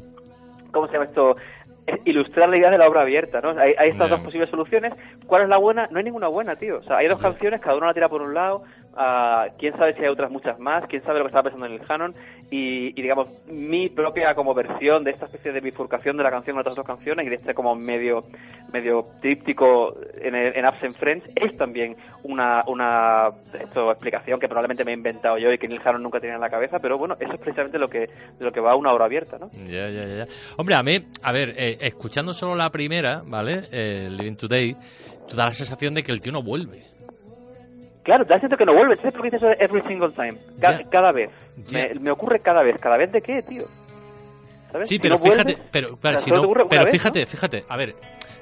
[0.73, 1.37] ¿cómo se llama esto?
[2.05, 3.51] Ilustrar la idea de la obra abierta, ¿no?
[3.59, 4.93] Hay, hay estas dos posibles soluciones.
[5.27, 5.89] ¿Cuál es la buena?
[5.91, 6.79] No hay ninguna buena, tío.
[6.79, 8.63] O sea, hay dos canciones, cada una la tira por un lado.
[8.97, 11.73] Ah, quién sabe si hay otras muchas más, quién sabe lo que estaba pensando en
[11.73, 12.15] el Canon.
[12.53, 16.57] Y, y, digamos, mi propia como versión de esta especie de bifurcación de la canción
[16.57, 18.25] a otras dos canciones y de este como medio
[18.73, 24.85] medio tríptico en, el- en Absent Friends es también una, una esto, explicación que probablemente
[24.85, 27.17] me he inventado yo y que Neil Hannon nunca tenía en la cabeza, pero bueno,
[27.21, 29.49] eso es precisamente lo que, de lo que va a una obra abierta, ¿no?
[29.69, 30.05] Ya, ya.
[30.07, 30.27] ya.
[30.57, 33.61] Hombre, a mí, a ver, eh, escuchando solo la primera, ¿vale?
[33.71, 34.75] Eh, Living Today,
[35.29, 36.83] te da la sensación de que el tío no vuelve.
[38.11, 38.97] Claro, te siento que no vuelve.
[38.97, 40.37] ¿Sabes por qué dice eso every single time?
[40.91, 41.31] Cada vez.
[41.71, 42.77] Me, me ocurre cada vez.
[42.81, 43.63] ¿Cada vez de qué, tío?
[44.73, 44.89] ¿Sabes?
[44.89, 47.77] Sí, Si pero no vuelves, fíjate, pero, claro, si no- pero vez, fíjate, fíjate, a
[47.77, 47.95] ver,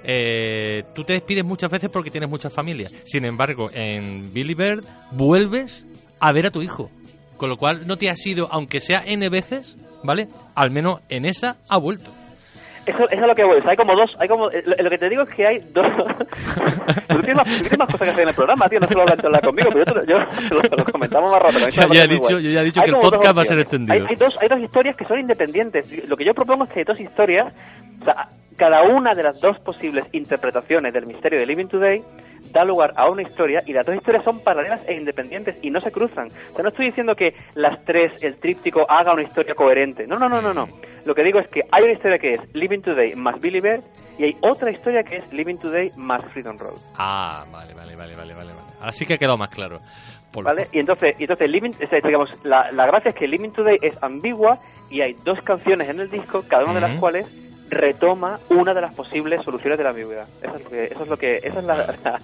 [0.05, 2.91] eh, tú te despides muchas veces porque tienes muchas familias.
[3.05, 5.85] Sin embargo, en Billy Bird vuelves
[6.19, 6.91] a ver a tu hijo.
[7.37, 10.29] Con lo cual no te has ido, aunque sea N veces, ¿vale?
[10.55, 12.11] Al menos en esa ha vuelto.
[12.89, 13.59] Eso, eso es lo que voy.
[13.59, 14.11] O sea, hay como dos.
[14.18, 15.86] Hay como, eh, lo, lo que te digo es que hay dos.
[17.09, 18.80] tú, tienes más, tú tienes más cosas que hacer en el programa, tío.
[18.80, 20.18] No solo hablar hablar conmigo, pero yo, te lo- yo
[20.70, 21.41] lo, lo comentamos más
[21.84, 23.45] a mí Ya- he dicho- yo ya he dicho Hay que el podcast va a
[23.45, 23.93] ser extendido.
[23.95, 26.09] Hay, hay dos, hay dos historias que son independientes.
[26.09, 27.53] Lo que yo propongo es que hay dos historias.
[28.01, 32.03] O sea, cada una de las dos posibles interpretaciones del misterio de Living Today
[32.53, 35.80] da lugar a una historia y las dos historias son paralelas e independientes y no
[35.80, 36.28] se cruzan.
[36.28, 40.07] O sea, no estoy diciendo que las tres, el tríptico, haga una historia coherente.
[40.07, 40.66] No, no, no, no, no.
[41.05, 43.82] Lo que digo es que hay una historia que es Living Today más Billy Bird
[44.18, 46.78] y hay otra historia que es Living Today más Freedom Road.
[46.99, 48.51] Ah, vale, vale, vale, vale, vale.
[48.80, 49.78] Ahora sí que ha quedado más claro.
[50.32, 50.66] Por- ¿Vale?
[50.72, 51.72] Y entonces, y entonces Living,
[52.05, 54.59] digamos, la, la gracia es que Living Today es ambigua
[54.91, 57.26] y hay dos canciones en el disco, cada una de las cuales
[57.71, 60.27] retoma una de las posibles soluciones de la ambigüedad.
[60.43, 62.21] Eso es lo que, eso es lo que, esa es la, la,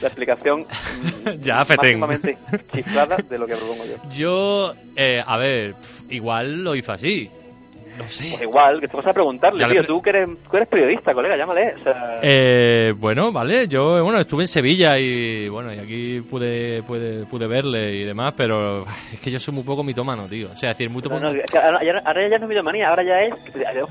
[0.00, 2.38] la explicación mm, Ya, máximamente
[2.72, 3.96] chiflada de lo que propongo yo.
[4.10, 5.74] Yo, eh, a ver,
[6.10, 7.30] igual lo hizo así.
[7.96, 8.24] No sé.
[8.30, 11.14] Pues igual, que te vas a preguntarle, Ya tío, tú que eres, tú eres periodista,
[11.14, 11.74] colega, llámale.
[11.74, 16.82] O sea, Eh, bueno, vale, yo bueno estuve en Sevilla y bueno, y aquí pude,
[16.82, 20.48] pude, pude verle y demás, pero es que yo soy muy poco mitómano, tío.
[20.52, 23.20] O sea, es decir, muy no, no, que ahora, ya- no es videomanía, ahora ya
[23.22, 23.34] es...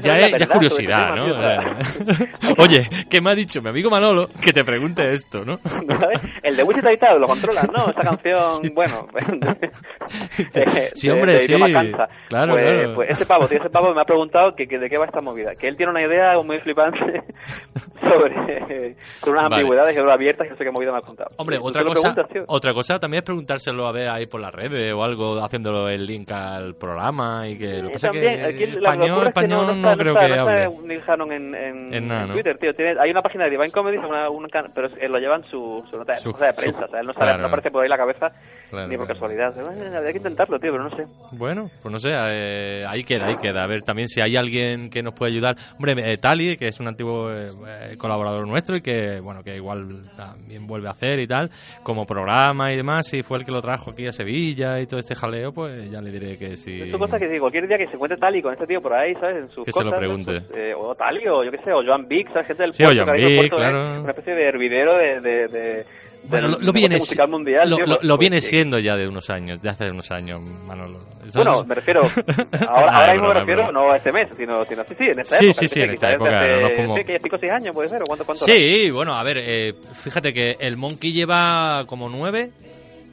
[0.02, 1.26] Ya es, ya curiosidad, ¿no?
[1.26, 5.60] tío, Eh, Oye, ¿qué me ha dicho mi amigo Manolo que te pregunte esto, no?
[5.64, 6.20] ¿sabes?
[6.44, 7.90] El de Wichita y tal, lo controlas, ¿no?
[7.90, 9.08] Esa canción, bueno...
[10.54, 11.46] eh, Sí, de- hombre, de sí.
[11.54, 12.08] idioma cansa.
[12.30, 12.96] Claro, pues, claro.
[12.96, 15.22] Pues ese pavo, tío, ese pavo me ha preguntado que, que de qué va esta
[15.22, 15.56] movida.
[15.56, 17.00] Que él tiene una idea muy flipante
[18.02, 19.56] sobre, sobre unas Vale.
[19.56, 21.30] ambigüedades y sobre abiertas que no sé qué movida me ha contado.
[21.38, 22.16] Hombre, ¿Tú otra cosa,
[22.48, 26.06] otra cosa también es preguntárselo a ver ahí por las redes o algo, haciéndolo el
[26.06, 29.40] link al programa y que lo que pasa también, que aquí español, locura es que
[29.40, 30.64] español no, no, no está, creo no está, que hable.
[30.66, 32.32] está Neil Hannon en, en, En nada, en.
[32.34, 32.74] Twitter, tío.
[32.76, 35.84] Tiene, hay una página de Divine Comedy, una, una pero él lo lleva en su,
[35.90, 36.86] su nota, Su- de su- prensa.
[36.86, 37.42] o sea, él no, sale, claro.
[37.42, 38.32] no aparece por ahí la cabeza
[38.70, 39.20] Claro, ni por claro.
[39.20, 39.96] casualidad.
[39.96, 41.04] Habría que intentarlo, tío, pero no sé.
[41.34, 43.64] Bueno, pues no sé, eh, ahí queda, ahí queda.
[43.64, 45.56] A ver también si hay alguien que nos puede ayudar.
[45.76, 49.56] Hombre, eh, Tali, que es un antiguo eh, eh, colaborador nuestro y que, bueno, que
[49.56, 51.50] igual también vuelve a hacer y tal,
[51.84, 55.00] como programa y demás, si fue el que lo trajo aquí a Sevilla y todo
[55.00, 56.90] este jaleo, pues ya le diré que sí.
[56.92, 59.14] Son cosas que digo, cualquier día que se encuentre Tali con este tío por ahí,
[59.16, 59.38] ¿sabes?
[59.38, 60.42] En sus Que se lo pregunte.
[60.42, 62.48] Sus, eh, o Tali, o yo qué sé, o Joan Vic, ¿sabes?
[62.48, 64.02] Gente del Sí, o puerto, Joan Vic, puerto es claro.
[64.02, 65.22] Una especie de hervidero de...
[65.22, 65.86] de, de
[66.30, 68.50] Bueno, lo, lo viene, negocio musical mundial, lo, tío, lo- pues- lo pues viene sí.
[68.50, 71.00] siendo ya de unos años, de hace unos años, Manolo.
[71.26, 72.02] Eso Bueno, es- me refiero,
[72.68, 75.04] ahora, Ah, ahora es mismo me refiero no a este mes, sino, sino sí, sí,
[75.06, 75.60] en esta Sí, época.
[75.60, 76.48] sí, sí, en esta época,
[76.88, 79.24] no sí, que 5 o 6 años puede ser, o cuánto, cuánto Sí, bueno, a
[79.24, 82.52] ver, eh, fíjate que el Monkey lleva como nueve,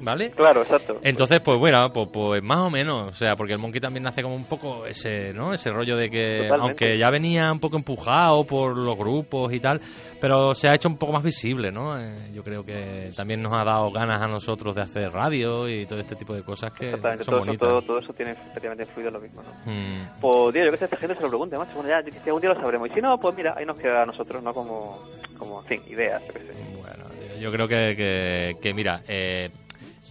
[0.03, 0.31] ¿vale?
[0.33, 0.99] Claro, exacto.
[1.03, 4.23] Entonces, pues bueno, pues, pues más o menos, o sea, porque el Monkey también hace
[4.23, 5.55] como un poco ese, ¿no?
[5.55, 6.63] Ese rollo de que, Totalmente.
[6.63, 9.81] aunque ya venía un poco empujado por los grupos y tal,
[10.21, 11.99] pero se ha hecho un poco más visible, ¿no?
[11.99, 15.87] Eh, yo creo que también nos ha dado ganas a nosotros de hacer radio y
[15.87, 18.85] todo este tipo de cosas que Exactamente, son todo eso, todo, todo eso tiene efectivamente
[18.85, 19.73] influido en lo mismo, ¿no?
[19.73, 20.21] Mm.
[20.21, 21.73] Pues, tío, yo que sé, esta gente se lo pregunte, macho.
[21.75, 22.91] Bueno, ya, que algún día lo sabremos.
[22.91, 24.53] Y si no, pues mira, ahí nos queda a nosotros, ¿no?
[24.53, 24.99] Como,
[25.39, 26.65] como en fin, ideas, yo sé.
[26.77, 27.05] Bueno,
[27.41, 29.51] yo creo que, que, que, mira, eh,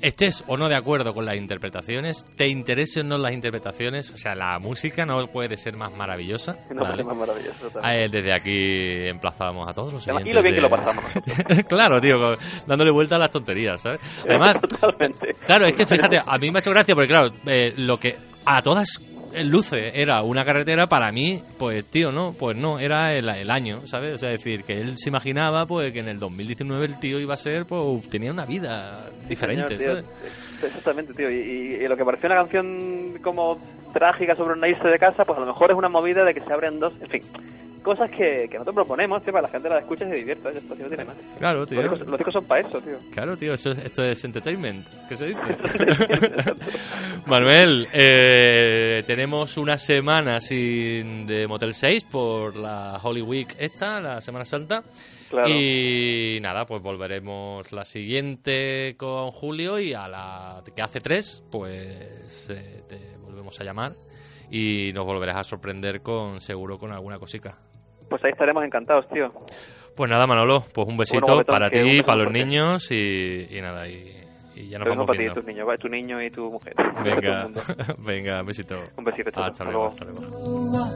[0.01, 4.17] estés o no de acuerdo con las interpretaciones, te interesen o no las interpretaciones, o
[4.17, 6.57] sea, la música no puede ser más maravillosa.
[6.69, 7.03] No ¿vale?
[7.03, 7.67] puede más maravilloso.
[7.67, 8.05] totalmente.
[8.05, 11.63] Eh, desde aquí emplazábamos a todos los y lo bien que lo pasamos nosotros.
[11.67, 12.37] claro, tío,
[12.67, 13.99] dándole vuelta a las tonterías, ¿sabes?
[14.27, 15.35] Además, Totalmente.
[15.45, 18.17] claro, es que fíjate, a mí me ha hecho gracia porque, claro, eh, lo que
[18.45, 18.99] a todas
[19.49, 23.81] luces era una carretera, para mí, pues, tío, no, pues no, era el, el año,
[23.87, 24.15] ¿sabes?
[24.15, 27.33] O sea, decir, que él se imaginaba, pues, que en el 2019 el tío iba
[27.33, 30.09] a ser, pues, tenía una vida diferente, Señor, tío.
[30.09, 30.33] ¿sabes?
[30.63, 31.29] Exactamente, tío.
[31.31, 33.59] Y, y- y lo que pareció una canción como
[33.93, 36.41] trágica sobre una irse de casa, pues a lo mejor es una movida de que
[36.41, 36.93] se abren dos.
[37.01, 37.23] En fin,
[37.83, 40.49] cosas que, que nosotros proponemos, tío, para que la gente la escuche y se divierta.
[40.49, 41.15] Esto no tiene más.
[41.39, 41.81] Claro, tío.
[41.81, 42.97] Los discos, los discos son para eso, tío.
[43.11, 44.87] Claro, tío, eso es- esto es entertainment.
[45.09, 45.39] ¿Qué se dice?
[47.25, 54.21] Manuel, eh, tenemos una semana sin de Motel 6 por la Holy Week esta, la
[54.21, 54.83] Semana Santa.
[55.29, 55.47] Claro.
[55.49, 62.49] Y nada, pues volveremos la siguiente con Julio y a la que hace tres, pues
[62.49, 63.93] eh, te volvemos a llamar
[64.49, 67.57] y nos volverás a sorprender con seguro con alguna cosica.
[68.11, 69.31] Pues ahí estaremos encantados, tío.
[69.95, 73.61] Pues nada, Manolo, pues un besito Bueno, para un ti, para los niños y, y
[73.61, 74.13] nada, y,
[74.53, 75.79] y ya nos mismo vamos para ti y tus niños, ¿vale?
[75.79, 76.73] tu niño y tu mujer.
[77.05, 77.47] Venga,
[77.99, 78.79] venga, besito.
[78.97, 79.29] Un besito.
[79.29, 80.19] Hasta Hasta luego, luego.
[80.19, 80.91] hasta luego.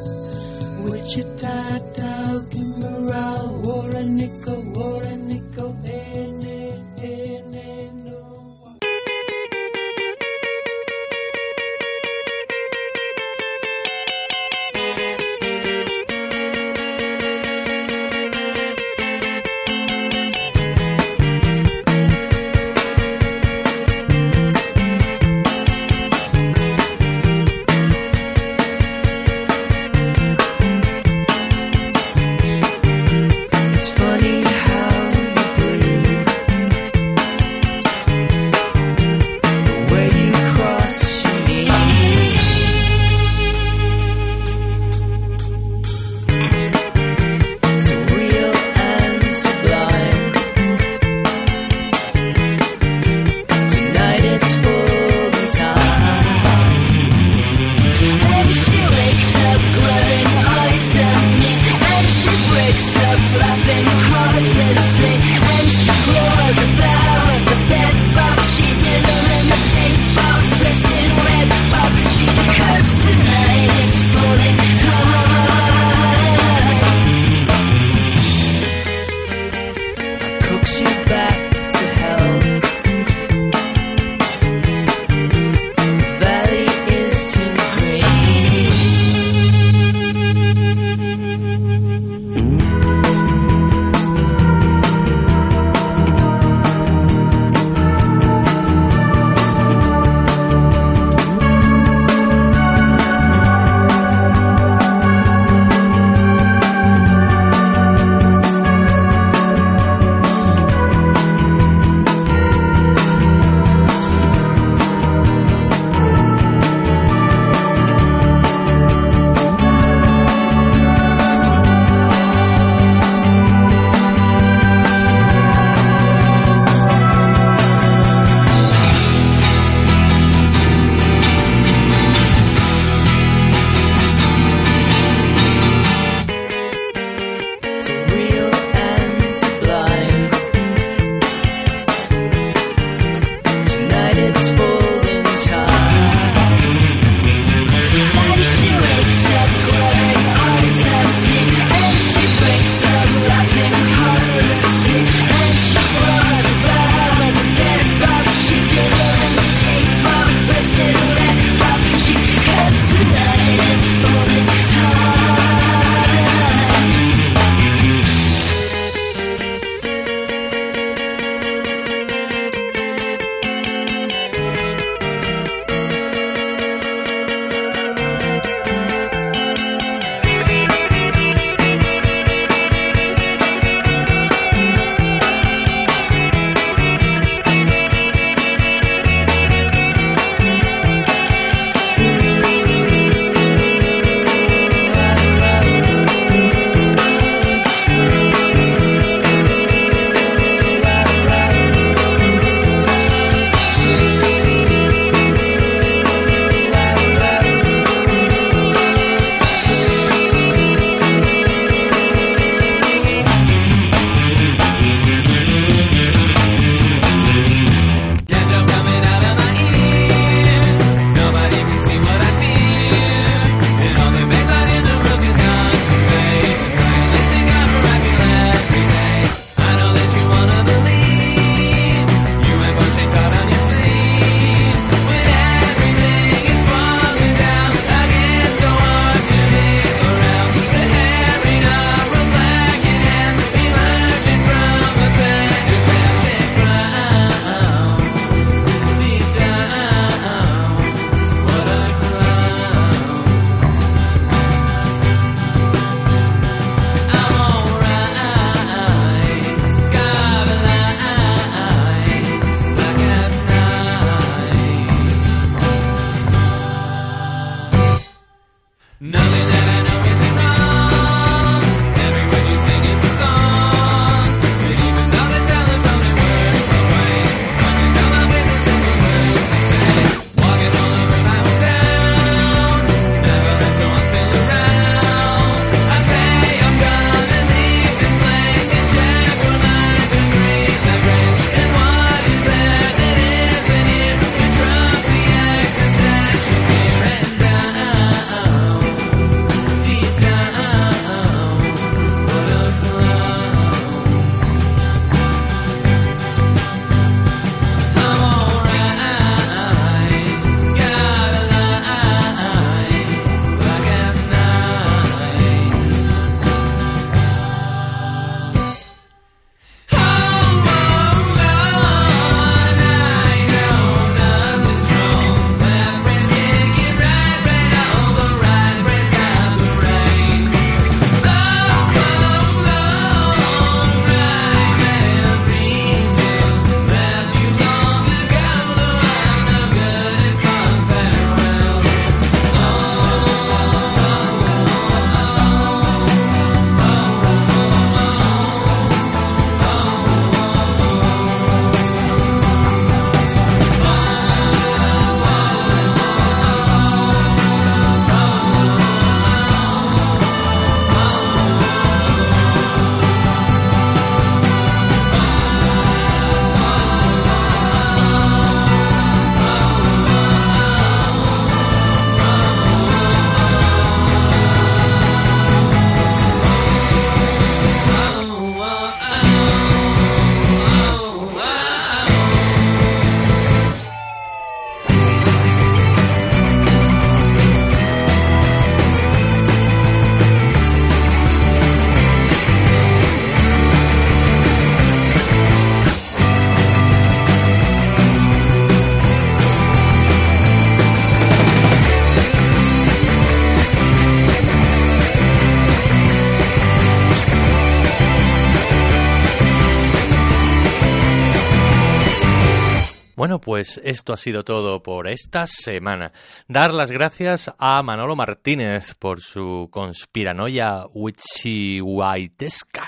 [413.65, 416.11] Pues esto ha sido todo por esta semana.
[416.47, 422.83] Dar las gracias a Manolo Martínez por su conspiranoia wichihuaitesca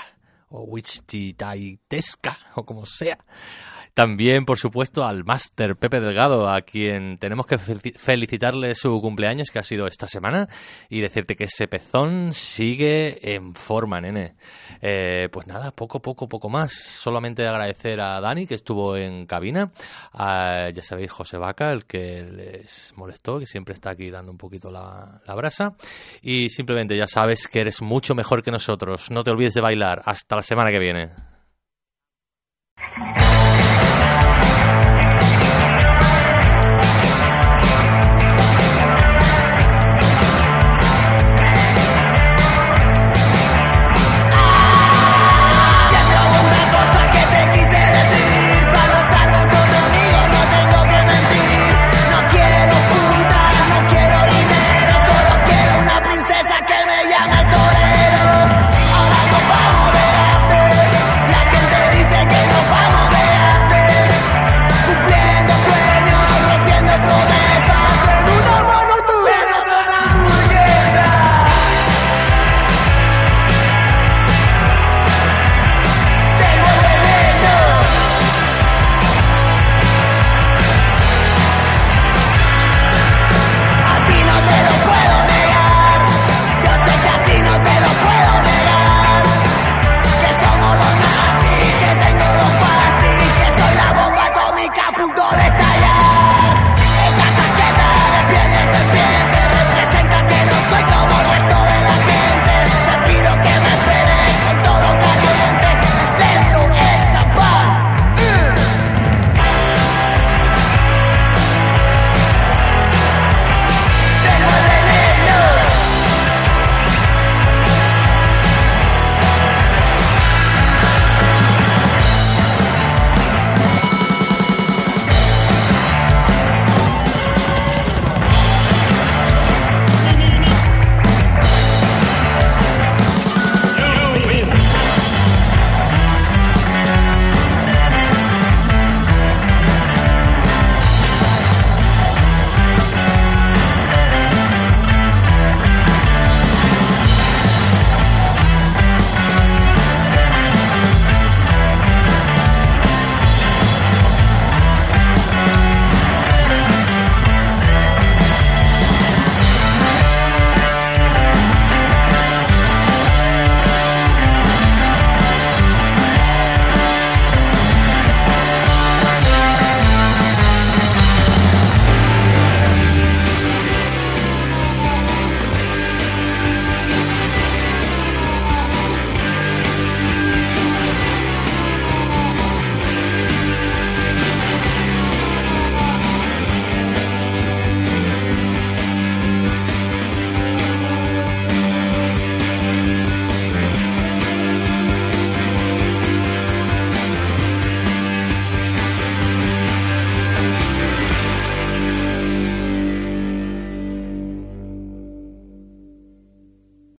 [0.50, 3.18] o wichitaitesca o como sea.
[3.98, 9.58] También, por supuesto, al máster Pepe Delgado, a quien tenemos que felicitarle su cumpleaños, que
[9.58, 10.48] ha sido esta semana,
[10.88, 14.36] y decirte que ese pezón sigue en forma, nene.
[14.82, 16.74] Eh, pues nada, poco, poco, poco más.
[16.74, 19.72] Solamente agradecer a Dani, que estuvo en cabina,
[20.12, 24.38] a, ya sabéis, José Vaca, el que les molestó, que siempre está aquí dando un
[24.38, 25.74] poquito la, la brasa.
[26.22, 29.10] Y simplemente ya sabes que eres mucho mejor que nosotros.
[29.10, 30.02] No te olvides de bailar.
[30.04, 31.10] Hasta la semana que viene.